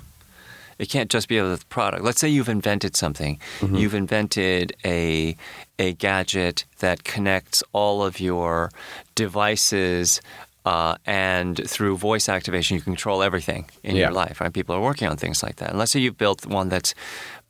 It 0.79 0.87
can't 0.91 1.11
just 1.11 1.29
be 1.29 1.39
about 1.39 1.59
the 1.59 1.65
product. 1.67 2.05
Let's 2.05 2.21
say 2.21 2.29
you've 2.29 2.49
invented 2.49 2.97
something. 2.97 3.39
Mm-hmm. 3.61 3.77
You've 3.77 3.95
invented 3.95 4.75
a 4.85 5.37
a 5.79 5.93
gadget 5.95 6.65
that 6.79 7.05
connects 7.05 7.63
all 7.73 8.03
of 8.03 8.21
your 8.21 8.71
devices. 9.15 10.21
Uh, 10.65 10.97
and 11.07 11.61
through 11.71 11.97
voice 11.97 12.29
activation, 12.29 12.77
you 12.77 12.83
control 12.83 13.23
everything 13.23 13.71
in 13.85 13.95
Yeah. 13.95 14.07
your 14.07 14.11
life. 14.13 14.41
Right? 14.41 14.53
People 14.53 14.75
are 14.75 14.81
working 14.81 15.07
on 15.09 15.17
things 15.17 15.41
like 15.41 15.57
that. 15.57 15.71
And 15.71 15.79
let's 15.79 15.93
say 15.93 16.01
you've 16.01 16.19
built 16.19 16.45
one 16.45 16.69
that's 16.71 16.93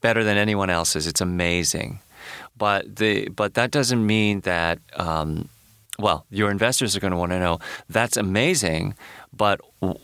better 0.02 0.22
than 0.22 0.36
anyone 0.36 0.68
else's. 0.68 1.06
It's 1.06 1.22
amazing, 1.22 2.00
but 2.58 2.96
the 2.96 3.28
but 3.30 3.54
that 3.54 3.70
doesn't 3.70 4.04
mean 4.06 4.40
that 4.42 4.78
um, 4.96 5.48
well, 5.98 6.26
your 6.30 6.50
investors 6.50 6.96
are 6.96 7.00
going 7.00 7.12
to 7.12 7.16
want 7.16 7.32
to 7.32 7.38
know 7.38 7.58
that's 7.88 8.16
amazing, 8.16 8.94
but 9.32 9.60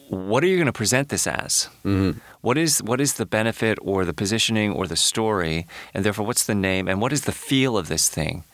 what 0.08 0.42
are 0.42 0.46
you 0.46 0.56
going 0.56 0.66
to 0.66 0.72
present 0.72 1.08
this 1.08 1.26
as? 1.26 1.68
Mm-hmm. 1.84 2.18
What 2.40 2.58
is 2.58 2.82
what 2.82 3.00
is 3.00 3.14
the 3.14 3.26
benefit 3.26 3.78
or 3.82 4.04
the 4.04 4.14
positioning 4.14 4.72
or 4.72 4.86
the 4.86 4.96
story, 4.96 5.66
and 5.94 6.04
therefore 6.04 6.26
what's 6.26 6.46
the 6.46 6.54
name 6.54 6.88
and 6.88 7.00
what 7.00 7.12
is 7.12 7.22
the 7.22 7.32
feel 7.32 7.76
of 7.76 7.88
this 7.88 8.08
thing, 8.08 8.44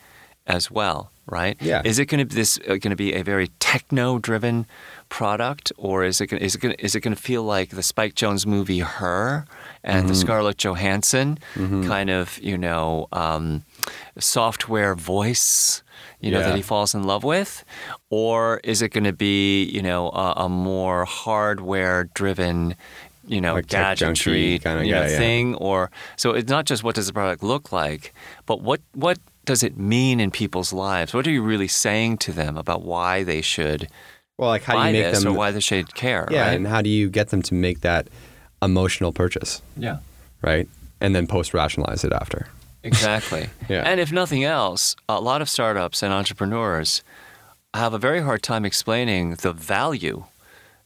as 0.47 0.69
well, 0.71 1.11
right? 1.27 1.57
Yeah. 1.61 1.81
Is 1.85 1.99
it 1.99 2.05
going 2.05 2.27
to 2.27 2.35
this 2.35 2.57
uh, 2.67 2.75
going 2.75 2.89
to 2.89 2.95
be 2.95 3.13
a 3.13 3.23
very 3.23 3.49
techno-driven 3.59 4.65
product, 5.09 5.71
or 5.77 6.03
is 6.03 6.19
it 6.21 6.27
gonna, 6.27 6.43
is 6.43 6.55
it 6.55 6.59
going 6.59 6.75
is 6.75 6.95
it 6.95 7.01
going 7.01 7.15
to 7.15 7.21
feel 7.21 7.43
like 7.43 7.69
the 7.69 7.83
Spike 7.83 8.15
Jonze 8.15 8.45
movie 8.45 8.79
Her 8.79 9.45
and 9.83 10.09
the 10.09 10.15
Scarlett 10.15 10.57
Johansson 10.57 11.37
kind 11.55 12.09
of 12.09 12.37
you 12.39 12.57
know 12.57 13.07
um, 13.11 13.63
software 14.17 14.95
voice? 14.95 15.83
You 16.21 16.31
know, 16.31 16.39
Yeah. 16.39 16.47
that 16.47 16.55
he 16.55 16.61
falls 16.61 16.93
in 16.95 17.03
love 17.03 17.23
with? 17.23 17.63
Or 18.09 18.59
is 18.63 18.81
it 18.81 18.89
going 18.89 19.03
to 19.05 19.13
be, 19.13 19.63
you 19.65 19.81
know, 19.81 20.09
a, 20.09 20.33
a 20.45 20.49
more 20.49 21.05
hardware 21.05 22.05
driven, 22.13 22.75
you 23.27 23.41
know, 23.41 23.53
Like 23.55 23.67
gadgetry 23.67 24.59
kinda- 24.59 24.85
you 24.85 24.91
know, 24.93 25.01
yeah, 25.01 25.09
yeah. 25.09 25.17
thing? 25.17 25.55
Or 25.55 25.91
so 26.15 26.31
it's 26.31 26.49
not 26.49 26.65
just 26.65 26.83
what 26.83 26.95
does 26.95 27.07
the 27.07 27.13
product 27.13 27.43
look 27.43 27.71
like, 27.71 28.13
but 28.45 28.61
what 28.61 28.81
what 28.93 29.17
does 29.45 29.63
it 29.63 29.77
mean 29.77 30.19
in 30.19 30.29
people's 30.31 30.71
lives? 30.73 31.13
What 31.13 31.25
are 31.25 31.31
you 31.31 31.41
really 31.41 31.67
saying 31.67 32.17
to 32.19 32.31
them 32.31 32.57
about 32.57 32.83
why 32.83 33.23
they 33.23 33.41
should 33.41 33.87
Well, 34.37 34.49
like 34.49 34.63
how 34.63 34.73
do 34.73 34.97
you 34.97 35.03
make 35.03 35.13
them? 35.13 35.27
or 35.27 35.33
why 35.37 35.51
they 35.51 35.59
should 35.59 35.95
care? 35.95 36.27
yeah, 36.29 36.47
right? 36.47 36.55
and 36.55 36.67
how 36.67 36.81
do 36.81 36.89
you 36.89 37.09
get 37.09 37.29
them 37.29 37.41
to 37.43 37.53
make 37.55 37.81
that 37.81 38.07
emotional 38.61 39.11
purchase, 39.11 39.61
yeah. 39.77 39.97
right? 40.41 40.67
And 41.01 41.15
then 41.15 41.25
post 41.27 41.53
rationalize 41.53 42.03
it 42.03 42.11
after. 42.11 42.47
Exactly. 42.83 43.49
Yeah. 43.69 43.83
And 43.85 43.99
if 43.99 44.11
nothing 44.11 44.43
else, 44.43 44.95
a 45.07 45.21
lot 45.21 45.43
of 45.43 45.49
startups 45.49 46.01
and 46.01 46.11
entrepreneurs 46.11 47.03
have 47.75 47.93
a 47.93 47.99
very 47.99 48.21
hard 48.21 48.41
time 48.41 48.65
explaining 48.65 49.35
the 49.35 49.53
value 49.53 50.23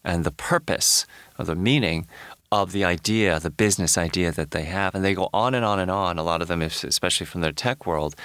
and 0.03 0.25
the 0.25 0.32
purpose 0.32 1.06
or 1.39 1.45
the 1.45 1.56
meaning 1.56 2.06
of 2.51 2.71
the 2.71 2.84
idea, 2.84 3.39
the 3.39 3.49
business 3.49 3.97
idea 3.97 4.32
that 4.32 4.51
they 4.51 4.65
have. 4.65 4.93
And 4.93 5.03
they 5.03 5.13
go 5.13 5.29
on 5.34 5.56
and 5.56 5.65
on 5.65 5.79
and 5.79 5.89
on, 5.89 6.19
a 6.19 6.23
lot 6.23 6.41
of 6.41 6.47
them, 6.49 6.62
especially 6.62 7.25
from 7.25 7.41
their 7.41 7.51
tech 7.51 7.88
world. 7.88 8.15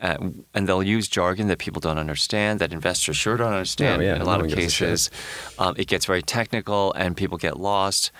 Uh, 0.00 0.16
and 0.54 0.68
they'll 0.68 0.82
use 0.82 1.06
jargon 1.06 1.48
that 1.48 1.58
people 1.58 1.80
don't 1.80 1.98
understand, 1.98 2.60
that 2.60 2.72
investors 2.72 3.16
sure 3.16 3.36
don't 3.36 3.52
understand 3.52 4.02
yeah, 4.02 4.14
in 4.14 4.22
a 4.22 4.24
lot 4.24 4.38
one 4.40 4.50
of 4.50 4.56
gives 4.56 4.66
a 4.66 4.70
shit. 4.70 4.88
cases. 4.88 5.10
Um, 5.58 5.74
it 5.76 5.86
gets 5.86 6.06
very 6.06 6.22
technical 6.22 6.92
and 6.92 7.16
people 7.16 7.36
get 7.36 7.58
lost. 7.58 8.10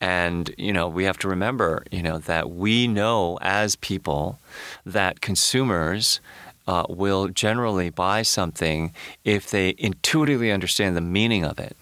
And, 0.00 0.54
you 0.56 0.72
know, 0.72 0.88
we 0.88 1.04
have 1.04 1.18
to 1.18 1.28
remember, 1.28 1.84
you 1.90 2.02
know, 2.02 2.18
that 2.18 2.50
we 2.50 2.86
know 2.86 3.38
as 3.42 3.76
people 3.76 4.38
that 4.86 5.20
consumers 5.20 6.20
uh, 6.68 6.84
will 6.88 7.28
generally 7.28 7.90
buy 7.90 8.22
something 8.22 8.92
if 9.24 9.50
they 9.50 9.74
intuitively 9.78 10.52
understand 10.52 10.96
the 10.96 11.00
meaning 11.00 11.44
of 11.44 11.58
it. 11.58 11.76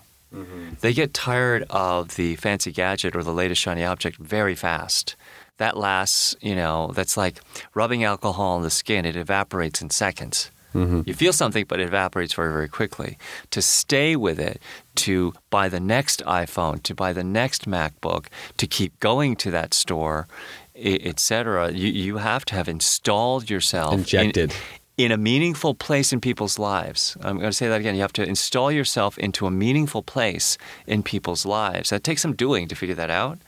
They 0.80 0.92
get 0.92 1.14
tired 1.14 1.64
of 1.70 2.16
the 2.16 2.36
fancy 2.36 2.70
gadget 2.72 3.16
or 3.16 3.22
the 3.22 3.32
latest 3.32 3.60
shiny 3.62 3.84
object 3.84 4.18
very 4.18 4.54
fast. 4.54 5.16
That 5.58 5.76
lasts, 5.76 6.36
you 6.40 6.54
know, 6.54 6.92
that's 6.94 7.16
like 7.16 7.40
rubbing 7.74 8.04
alcohol 8.04 8.56
on 8.56 8.62
the 8.62 8.70
skin. 8.70 9.06
It 9.06 9.16
evaporates 9.16 9.80
in 9.80 9.90
seconds. 9.90 10.50
Mm-hmm. 10.76 11.00
You 11.06 11.14
feel 11.14 11.32
something, 11.32 11.64
but 11.66 11.80
it 11.80 11.88
evaporates 11.88 12.34
very, 12.34 12.52
very 12.52 12.68
quickly. 12.68 13.18
To 13.50 13.60
stay 13.62 14.16
with 14.16 14.38
it, 14.38 14.60
to 14.96 15.32
buy 15.50 15.68
the 15.68 15.80
next 15.80 16.22
iPhone, 16.24 16.82
to 16.84 16.94
buy 16.94 17.12
the 17.12 17.24
next 17.24 17.66
MacBook, 17.68 18.26
to 18.56 18.66
keep 18.66 18.98
going 19.00 19.36
to 19.36 19.50
that 19.50 19.74
store, 19.74 20.26
etc. 20.74 21.70
You, 21.72 21.88
you 21.88 22.16
have 22.18 22.44
to 22.46 22.54
have 22.54 22.68
installed 22.68 23.48
yourself 23.50 23.92
in- 23.94 24.00
Injected. 24.00 24.52
in 24.96 25.12
a 25.12 25.16
meaningful 25.16 25.74
place 25.74 26.12
in 26.12 26.20
people's 26.20 26.58
lives. 26.58 27.16
I'm 27.22 27.38
going 27.38 27.50
to 27.50 27.56
say 27.56 27.68
that 27.68 27.80
again. 27.80 27.94
You 27.94 28.00
have 28.02 28.12
to 28.14 28.22
install 28.26 28.70
yourself 28.72 29.18
into 29.18 29.46
a 29.46 29.50
meaningful 29.50 30.02
place 30.02 30.56
in 30.86 31.02
people's 31.02 31.44
lives. 31.46 31.90
That 31.90 32.02
takes 32.04 32.22
some 32.22 32.34
doing 32.34 32.68
to 32.68 32.74
figure 32.74 32.94
that 32.94 33.10
out. 33.10 33.38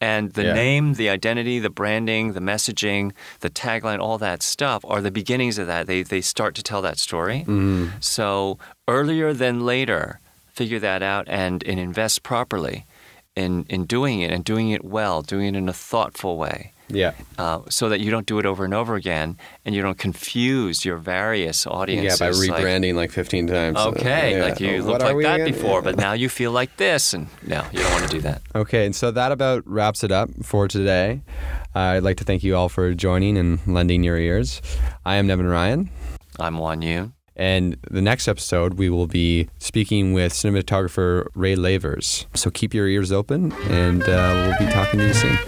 And 0.00 0.32
the 0.34 0.44
Yeah. 0.44 0.52
name, 0.52 0.94
the 0.94 1.08
identity, 1.08 1.58
the 1.58 1.70
branding, 1.70 2.32
the 2.32 2.40
messaging, 2.40 3.12
the 3.40 3.50
tagline, 3.50 3.98
all 3.98 4.18
that 4.18 4.42
stuff 4.42 4.84
are 4.86 5.00
the 5.00 5.10
beginnings 5.10 5.58
of 5.58 5.66
that. 5.66 5.86
They, 5.86 6.02
they 6.04 6.20
start 6.20 6.54
to 6.54 6.62
tell 6.62 6.82
that 6.82 6.98
story. 6.98 7.40
Mm-hmm. 7.40 7.88
So 8.00 8.58
earlier 8.86 9.32
than 9.32 9.66
later, 9.66 10.20
figure 10.52 10.78
that 10.78 11.02
out 11.02 11.24
and, 11.28 11.64
and 11.64 11.80
invest 11.80 12.22
properly 12.22 12.84
in, 13.44 13.64
in 13.68 13.84
doing 13.86 14.20
it 14.20 14.30
and 14.32 14.44
doing 14.44 14.70
it 14.70 14.82
well, 14.84 15.22
doing 15.22 15.46
it 15.54 15.56
in 15.56 15.68
a 15.68 15.72
thoughtful 15.72 16.36
way 16.38 16.72
Yeah. 16.88 17.12
uh, 17.38 17.60
so 17.68 17.88
that 17.90 18.00
you 18.00 18.10
don't 18.10 18.26
do 18.26 18.38
it 18.40 18.46
over 18.46 18.64
and 18.64 18.74
over 18.74 18.94
again 18.96 19.36
and 19.64 19.74
you 19.74 19.82
don't 19.82 19.98
confuse 19.98 20.84
your 20.84 20.96
various 20.96 21.66
audiences. 21.66 22.20
Yeah, 22.20 22.26
by 22.28 22.32
rebranding 22.34 22.94
like, 22.94 23.10
15 23.12 23.46
times. 23.46 23.76
okay, 23.78 24.36
Yeah. 24.36 24.44
like 24.44 24.60
you 24.60 24.82
What 24.84 25.00
looked 25.00 25.02
like 25.14 25.22
that 25.24 25.40
again? 25.40 25.52
before, 25.52 25.78
Yeah. 25.80 25.84
but 25.88 25.96
now 25.96 26.12
you 26.14 26.28
feel 26.28 26.52
like 26.52 26.76
this. 26.76 27.14
And 27.14 27.26
no, 27.46 27.64
you 27.72 27.80
don't 27.80 27.92
want 27.92 28.04
to 28.10 28.14
do 28.16 28.20
that. 28.22 28.42
Okay, 28.54 28.86
and 28.86 28.94
so 28.96 29.10
that 29.12 29.32
about 29.32 29.62
wraps 29.66 30.02
it 30.04 30.10
up 30.12 30.28
for 30.42 30.66
today. 30.68 31.20
Uh, 31.76 31.96
I'd 31.96 32.02
like 32.02 32.16
to 32.18 32.24
thank 32.24 32.42
you 32.42 32.56
all 32.56 32.68
for 32.68 32.94
joining 32.94 33.36
and 33.38 33.60
lending 33.66 34.02
your 34.02 34.18
ears. 34.18 34.60
I 35.04 35.16
am 35.16 35.26
Nevin 35.26 35.46
Ryan, 35.46 35.90
I'm 36.40 36.58
Juan 36.58 36.80
Yoon. 36.82 37.12
And 37.38 37.76
the 37.88 38.02
next 38.02 38.26
episode, 38.26 38.74
we 38.74 38.90
will 38.90 39.06
be 39.06 39.48
speaking 39.58 40.12
with 40.12 40.32
cinematographer 40.32 41.26
Ray 41.36 41.54
Lavers. 41.54 42.26
So 42.34 42.50
keep 42.50 42.74
your 42.74 42.88
ears 42.88 43.12
open, 43.12 43.52
and 43.70 44.02
uh, 44.02 44.54
we'll 44.58 44.66
be 44.66 44.72
talking 44.72 44.98
to 44.98 45.06
you 45.06 45.14
soon. 45.14 45.38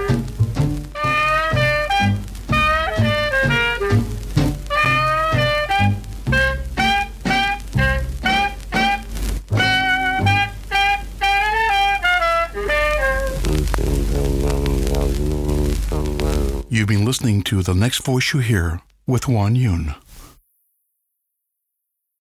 You've 16.73 16.87
been 16.87 17.05
listening 17.05 17.43
to 17.43 17.63
The 17.63 17.75
Next 17.75 18.05
Voice 18.05 18.33
You 18.33 18.39
Hear 18.39 18.81
with 19.05 19.27
Juan 19.27 19.57
Yun. 19.57 19.97